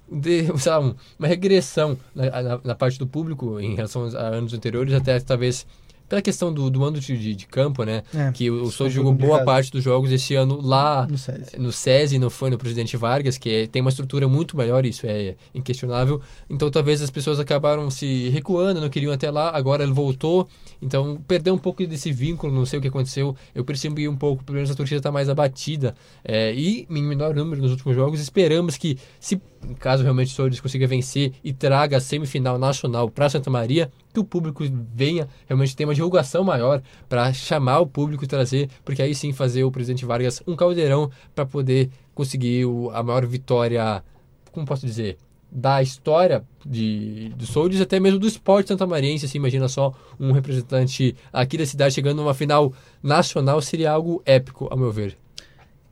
[0.09, 4.53] de, lá, um- uma regressão na, na, na parte do público em relação a anos
[4.53, 5.67] anteriores, até talvez
[6.07, 8.03] pela questão do, do ano de, de, campo, né?
[8.13, 9.45] É, que o, o Souza jogou boa complicado.
[9.45, 11.57] parte dos jogos esse ano lá no SESI.
[11.57, 15.05] no SESI, não foi no Presidente Vargas, que é- tem uma estrutura muito melhor, isso
[15.07, 16.21] é inquestionável.
[16.49, 20.47] Então talvez as pessoas acabaram se recuando, não queriam até lá, agora ele voltou,
[20.81, 23.35] então perdeu um pouco desse vínculo, não sei o que aconteceu.
[23.53, 27.33] Eu percebi um pouco, pelo menos a torcida está mais abatida é, e em menor
[27.33, 28.19] número nos últimos jogos.
[28.19, 29.41] Esperamos que, se
[29.79, 34.19] caso realmente o Souza consiga vencer e traga a semifinal nacional para Santa Maria, que
[34.19, 39.01] o público venha realmente ter uma divulgação maior para chamar o público e trazer, porque
[39.01, 44.03] aí sim fazer o presidente Vargas um caldeirão para poder conseguir o- a maior vitória,
[44.51, 45.17] como posso dizer,
[45.51, 51.15] da história de, do Soldiers, até mesmo do esporte santamariense, assim, imagina só um representante
[51.31, 55.15] aqui da cidade chegando numa final nacional, seria algo épico, ao meu ver.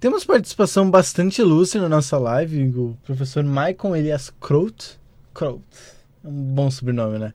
[0.02, 4.98] Temos participação bastante ilustre na nossa live, o professor Michael Elias Krout.
[5.32, 5.62] Krout.
[6.26, 7.32] É um bom sobrenome, né?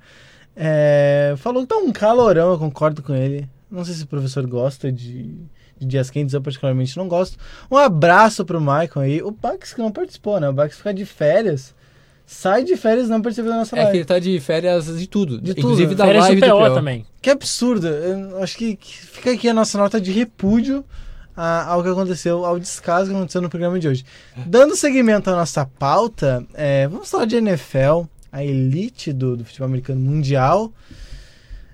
[0.57, 3.49] É, falou que tá um calorão, eu concordo com ele.
[3.71, 5.37] Não sei se o professor gosta de,
[5.79, 7.39] de dias quentes, eu particularmente não gosto.
[7.71, 9.23] Um abraço pro Michael aí.
[9.23, 10.49] O Bax que não participou, né?
[10.49, 11.73] O Bax fica de férias.
[12.27, 13.99] sai de férias e não participar da nossa É que live.
[13.99, 15.41] ele tá de férias de tudo.
[15.41, 15.95] De tudo, inclusive né?
[15.95, 16.75] da Férias live do PO PO.
[16.75, 17.07] também.
[17.23, 17.87] Que absurdo.
[17.87, 20.85] Eu acho que, que fica aqui a nossa nota de repúdio
[21.37, 24.05] a- ao que aconteceu, ao descaso que aconteceu no programa de hoje.
[24.47, 29.66] Dando seguimento à nossa pauta, é, vamos falar de NFL, a elite do, do futebol
[29.66, 30.72] americano mundial.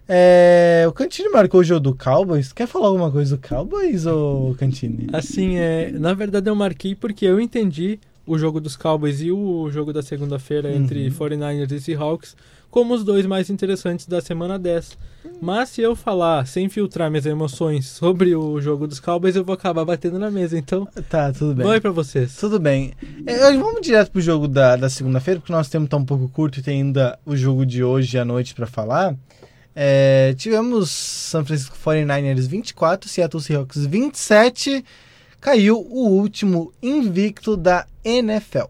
[0.09, 2.53] É, o Cantini marcou o jogo do Cowboys.
[2.53, 5.07] Quer falar alguma coisa do Cowboys, ou Cantini?
[5.13, 9.71] Assim, é, na verdade eu marquei porque eu entendi o jogo dos Cowboys e o
[9.71, 11.13] jogo da segunda-feira entre Uhum.
[11.15, 12.37] 49ers e Seahawks
[12.71, 14.97] como os dois mais interessantes da semana 10.
[15.43, 19.53] Mas se eu falar sem filtrar minhas emoções sobre o jogo dos Cowboys, eu vou
[19.55, 20.57] acabar batendo na mesa.
[20.59, 21.67] Então, Tá, tudo bem.
[21.67, 22.35] vai pra vocês.
[22.37, 22.93] Tudo bem.
[23.27, 26.29] É, vamos direto pro jogo da, da segunda-feira, porque o nosso tempo tá um pouco
[26.31, 29.15] curto e tem ainda o jogo de hoje à noite pra falar.
[29.77, 34.83] É, tivemos San Francisco 49ers 24, Seattle Seahawks 27.
[35.43, 38.67] Caiu o último invicto da NFL.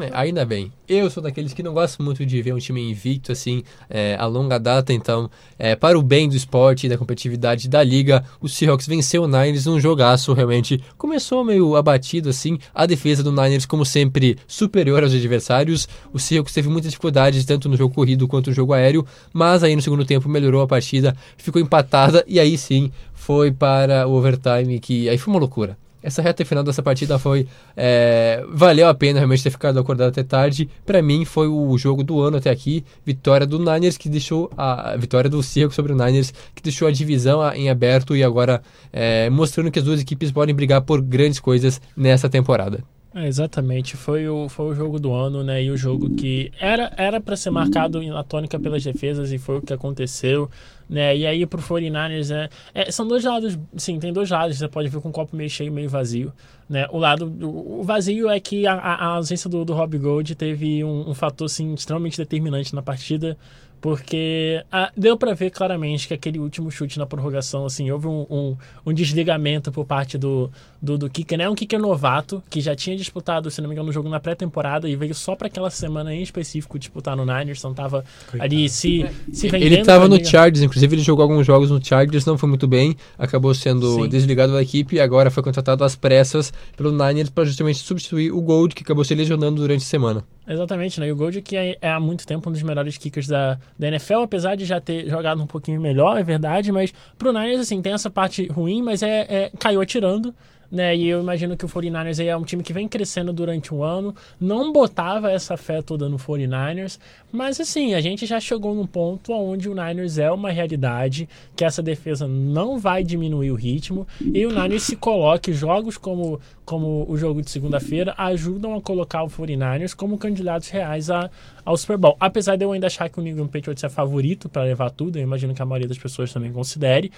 [0.00, 0.72] É, ainda bem.
[0.88, 4.24] Eu sou daqueles que não gostam muito de ver um time invicto, assim, é, a
[4.24, 4.92] longa data.
[4.92, 5.28] Então,
[5.58, 9.26] é, para o bem do esporte e da competitividade da liga, o Seahawks venceu o
[9.26, 10.80] Niners num jogaço, realmente.
[10.96, 12.60] Começou meio abatido, assim.
[12.72, 15.88] A defesa do Niners, como sempre, superior aos adversários.
[16.12, 19.04] O Seahawks teve muitas dificuldades, tanto no jogo corrido quanto no jogo aéreo.
[19.32, 22.24] Mas aí no segundo tempo melhorou a partida, ficou empatada.
[22.28, 25.76] E aí sim, foi para o overtime, que aí foi uma loucura.
[26.02, 27.46] Essa reta final dessa partida foi.
[27.76, 30.68] é, valeu a pena realmente ter ficado acordado até tarde.
[30.86, 32.84] Pra mim, foi o jogo do ano até aqui.
[33.04, 34.50] Vitória do Niners que deixou.
[34.56, 38.62] A, vitória do Seahawks sobre o Niners que deixou a divisão em aberto e agora
[38.92, 42.82] é, mostrando que as duas equipes podem brigar por grandes coisas nessa temporada.
[43.14, 45.62] É, exatamente, foi o, foi o jogo do ano, né?
[45.64, 49.56] E o jogo que era era para ser marcado na tônica pelas defesas e foi
[49.56, 50.50] o que aconteceu,
[50.88, 51.16] né?
[51.16, 52.50] E aí pro 49ers, né?
[52.74, 55.48] É, são dois lados, sim, tem dois lados, você pode ver com o copo meio
[55.48, 56.30] cheio, meio vazio,
[56.68, 56.86] né?
[56.90, 60.84] O lado o vazio é que a, a- a ausência do, do Rob Gold teve
[60.84, 63.38] um, um fator assim extremamente determinante na partida.
[63.80, 68.26] Porque ah, deu para ver claramente que aquele último chute na prorrogação, assim, houve um,
[68.28, 68.56] um,
[68.86, 70.50] um desligamento por parte do,
[70.82, 71.48] do, do kicker, né?
[71.48, 74.88] Um kicker novato, que já tinha disputado, se não me engano, um jogo na pré-temporada
[74.88, 78.04] e veio só para aquela semana em específico disputar no Niners, então tava
[78.38, 79.66] ali se, se vendendo.
[79.66, 80.28] Ele estava pra no liga.
[80.28, 84.08] Chargers, inclusive ele jogou alguns jogos no Chargers, não foi muito bem, acabou sendo Sim.
[84.08, 88.40] desligado da equipe e agora foi contratado às pressas pelo Niners para justamente substituir o
[88.40, 90.24] Gold, que acabou se lesionando durante a semana.
[90.48, 91.06] Exatamente, né?
[91.08, 93.88] E o Gold que é, é há muito tempo um dos melhores kickers da, da
[93.88, 97.82] NFL, apesar de já ter jogado um pouquinho melhor, é verdade, mas pro Niners, assim,
[97.82, 100.34] tem essa parte ruim, mas é, é- caiu atirando.
[100.70, 103.72] Né, e eu imagino que o 49ers aí é um time que vem crescendo durante
[103.72, 106.98] o ano, não botava essa fé toda no 49ers,
[107.32, 111.64] mas assim, a gente já chegou num ponto onde o Niners é uma realidade, que
[111.64, 117.06] essa defesa não vai diminuir o ritmo, e o Niners se coloque, jogos como, como
[117.08, 121.30] o jogo de segunda-feira ajudam a colocar o 49ers como candidatos reais a,
[121.64, 122.14] ao Super Bowl.
[122.20, 125.18] Apesar de eu ainda achar que o New England Patriots é favorito para levar tudo,
[125.18, 127.10] eu imagino que a maioria das pessoas também considere,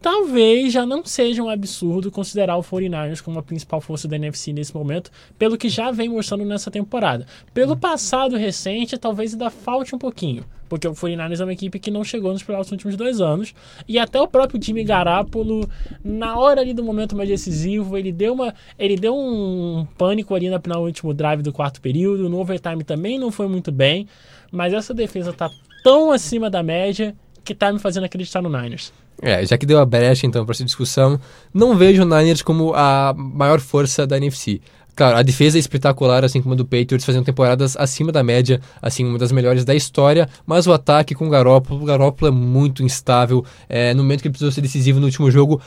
[0.00, 4.52] talvez já não seja um absurdo considerar o 49ers como a principal força da NFC
[4.52, 7.26] nesse momento, pelo que já vem mostrando nessa temporada.
[7.52, 11.90] Pelo passado recente, talvez ainda falte um pouquinho, porque o 49ers é uma equipe que
[11.90, 13.54] não chegou nos playoffs nos últimos dois anos,
[13.86, 15.68] e até o próprio time Garápolo,
[16.02, 20.48] na hora ali do momento mais decisivo, ele deu, uma, ele deu um pânico ali
[20.48, 24.06] na- no último drive do quarto período, no overtime também não foi muito bem,
[24.50, 25.50] mas essa defesa tá
[25.82, 28.92] tão acima da média que tá me fazendo acreditar no Niners.
[29.22, 31.20] É, já que deu a brecha então para essa discussão,
[31.52, 34.60] não vejo o Niners como a maior força da NFC.
[34.96, 38.60] Claro, a defesa é espetacular, assim como a do Patriots, fazendo temporadas acima da média,
[38.82, 42.34] assim, uma das melhores da história, mas o ataque com o Garoppolo, o Garoppolo é
[42.34, 45.60] muito instável, é, no momento que ele precisou ser decisivo no último jogo,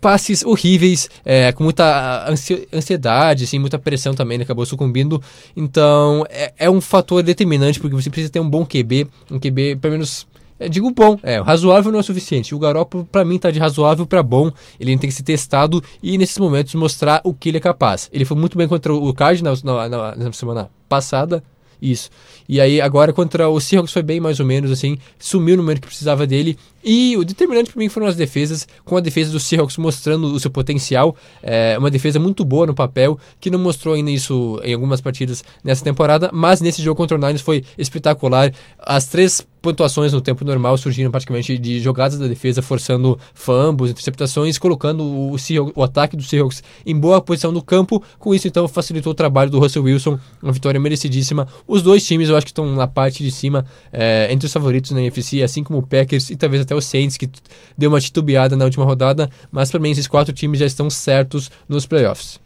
[0.00, 5.22] passes horríveis, é, com muita ansi- ansiedade, assim, muita pressão também, ele acabou sucumbindo.
[5.56, 9.76] Então, é, é um fator determinante, porque você precisa ter um bom QB, um QB,
[9.76, 10.26] pelo menos,
[10.58, 12.54] é, digo bom, é, razoável não é suficiente.
[12.54, 14.50] O Garoppolo, pra mim, tá de razoável pra bom.
[14.78, 18.08] Ele tem que ser testado e, nesses momentos, mostrar o que ele é capaz.
[18.12, 21.42] Ele foi muito bem contra o Cardinals na, na, na semana passada,
[21.80, 22.10] isso.
[22.48, 25.80] E aí, agora, contra o Seahawks foi bem mais ou menos, assim, sumiu no momento
[25.80, 26.58] que precisava dele.
[26.82, 30.40] E o determinante para mim foram as defesas, com a defesa do Seahawks mostrando o
[30.40, 31.14] seu potencial.
[31.42, 35.44] É uma defesa muito boa no papel, que não mostrou ainda isso em algumas partidas
[35.62, 38.52] nessa temporada, mas nesse jogo contra o Niners foi espetacular.
[38.78, 44.56] As três pontuações no tempo normal surgiram praticamente de jogadas da defesa, forçando fumbles, interceptações,
[44.56, 48.02] colocando o, Seahawks- o ataque do Seahawks em boa posição no campo.
[48.18, 51.46] Com isso, então, facilitou o trabalho do Russell Wilson, uma vitória merecidíssima.
[51.66, 54.90] Os dois times, eu acho que estão na parte de cima, é, entre os favoritos
[54.92, 57.28] na NFC, assim como o Packers e talvez até o Saints, que
[57.76, 61.50] deu uma titubeada na última rodada, mas para mim esses quatro times já estão certos
[61.68, 62.40] nos playoffs.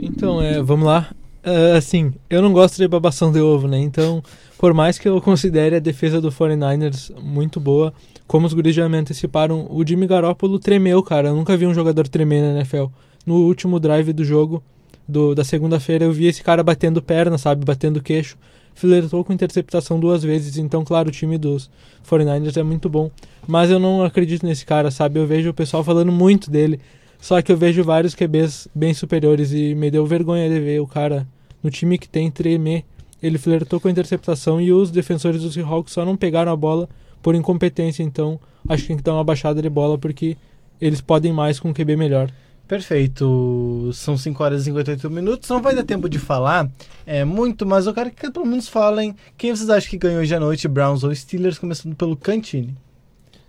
[0.00, 1.10] Então, é, vamos lá.
[1.44, 3.78] Ah, assim, eu não gosto de babação de ovo, né?
[3.78, 4.22] Então,
[4.62, 7.92] por mais que eu considere a defesa do 49ers muito boa,
[8.28, 11.30] como os guris já me anteciparam, o Jimmy Garoppolo tremeu, cara.
[11.30, 12.84] Eu nunca vi um jogador tremer na NFL.
[13.26, 14.62] No último drive do jogo,
[15.08, 17.64] do, da segunda-feira, eu vi esse cara batendo perna, sabe?
[17.64, 18.38] Batendo queixo.
[18.72, 21.68] Flertou com interceptação duas vezes, então, claro, o time dos
[22.08, 23.10] 49ers é muito bom.
[23.48, 25.18] Mas eu não acredito nesse cara, sabe?
[25.18, 26.78] Eu vejo o pessoal falando muito dele.
[27.20, 30.86] Só que eu vejo vários QBs bem superiores e me deu vergonha de ver o
[30.86, 31.26] cara
[31.60, 32.84] no time que tem tremer.
[33.22, 36.88] Ele flertou com a interceptação e os defensores do Seahawks só não pegaram a bola
[37.22, 38.02] por incompetência.
[38.02, 40.36] Então, acho que tem que dar uma baixada de bola porque
[40.80, 42.30] eles podem mais com um QB melhor.
[42.66, 43.90] Perfeito.
[43.92, 45.48] São 5 horas e 58 minutos.
[45.48, 46.70] Não vai dar tempo de falar
[47.06, 50.34] é, muito, mas eu quero que pelo menos falem quem vocês acham que ganhou hoje
[50.34, 52.74] à noite, Browns ou Steelers, começando pelo Cantini.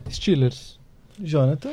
[0.10, 0.78] Steelers.
[1.20, 1.72] Jonathan?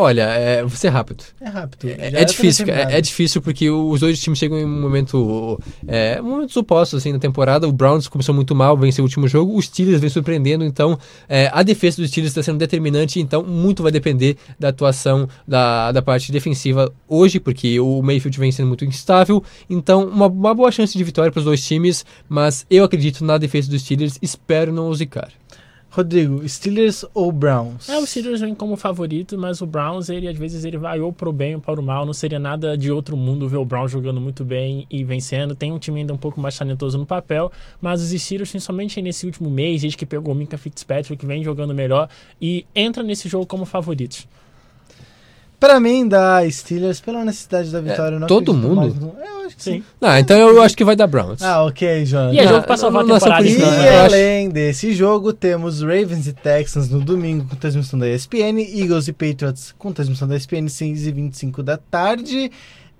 [0.00, 1.24] Olha, é, vou ser rápido.
[1.40, 1.88] É rápido.
[1.88, 5.60] É, é tá difícil, é, é difícil porque os dois times chegam em um momento,
[5.88, 7.66] é, momentos opostos assim na temporada.
[7.66, 9.56] O Browns começou muito mal, venceu o último jogo.
[9.56, 10.96] O Steelers vem surpreendendo, então
[11.28, 13.18] é, a defesa dos Steelers está sendo determinante.
[13.18, 18.52] Então muito vai depender da atuação da, da parte defensiva hoje, porque o Mayfield vem
[18.52, 19.42] sendo muito instável.
[19.68, 23.36] Então uma, uma boa chance de vitória para os dois times, mas eu acredito na
[23.36, 24.16] defesa dos Steelers.
[24.22, 25.28] Espero não os zicar.
[25.90, 27.88] Rodrigo, Steelers ou Browns?
[27.88, 31.12] É, o Steelers vem como favorito, mas o Browns, ele às vezes ele vai ou
[31.12, 32.04] pro bem ou para o mal.
[32.04, 35.54] Não seria nada de outro mundo ver o Browns jogando muito bem e vencendo.
[35.54, 39.24] Tem um time ainda um pouco mais talentoso no papel, mas os Steelers, principalmente nesse
[39.24, 42.08] último mês, desde que pegou o Minka Fitzpatrick, vem jogando melhor
[42.40, 44.26] e entra nesse jogo como favoritos.
[45.60, 48.76] Pra mim, da Steelers, pela necessidade da vitória, eu não todo mundo?
[48.76, 49.82] mais Eu acho que sim.
[50.00, 51.42] Ah, então eu acho que vai dar Browns.
[51.42, 52.34] Ah, ok, Jonathan.
[52.34, 53.46] E é jogo pra salvar a não é temporada.
[53.48, 53.98] E então, não, né?
[54.04, 59.12] além desse jogo, temos Ravens e Texans no domingo com transmissão da ESPN, Eagles e
[59.12, 62.52] Patriots com transmissão da ESPN 6 e 25 da tarde,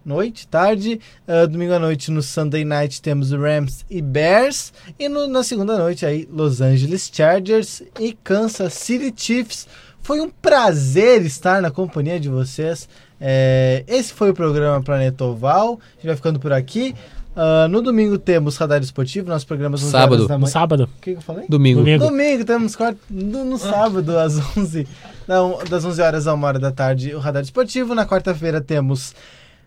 [0.05, 0.99] noite, tarde.
[1.29, 4.73] Ah, domingo à noite no Sunday Night temos Rams e Bears.
[4.99, 9.69] E no- na segunda noite aí, Los Angeles Chargers e Kansas City Chiefs.
[10.09, 12.89] Foi um prazer estar na companhia de vocês.
[13.21, 15.79] É, esse foi o programa Planeta Oval.
[15.83, 16.95] A gente vai ficando por aqui.
[17.37, 20.15] Ah, no domingo temos Radar Esportivo, nossos programas onze Sábado.
[20.15, 20.51] horas da No manhã.
[20.51, 20.85] sábado.
[20.85, 21.45] O que que eu falei?
[21.47, 21.81] Domingo.
[21.81, 22.07] Domingo.
[22.07, 24.89] Domingo, temos quatro, no, no sábado, às 11,
[25.27, 27.95] não, das 11 horas a 1 hora da tarde, o Radar Esportivo.
[27.95, 29.15] Na quarta-feira temos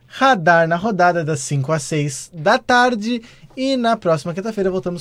[0.07, 3.21] Radar na rodada das 5 às 6 da tarde.
[3.55, 4.99] E na próxima quinta-feira voltamos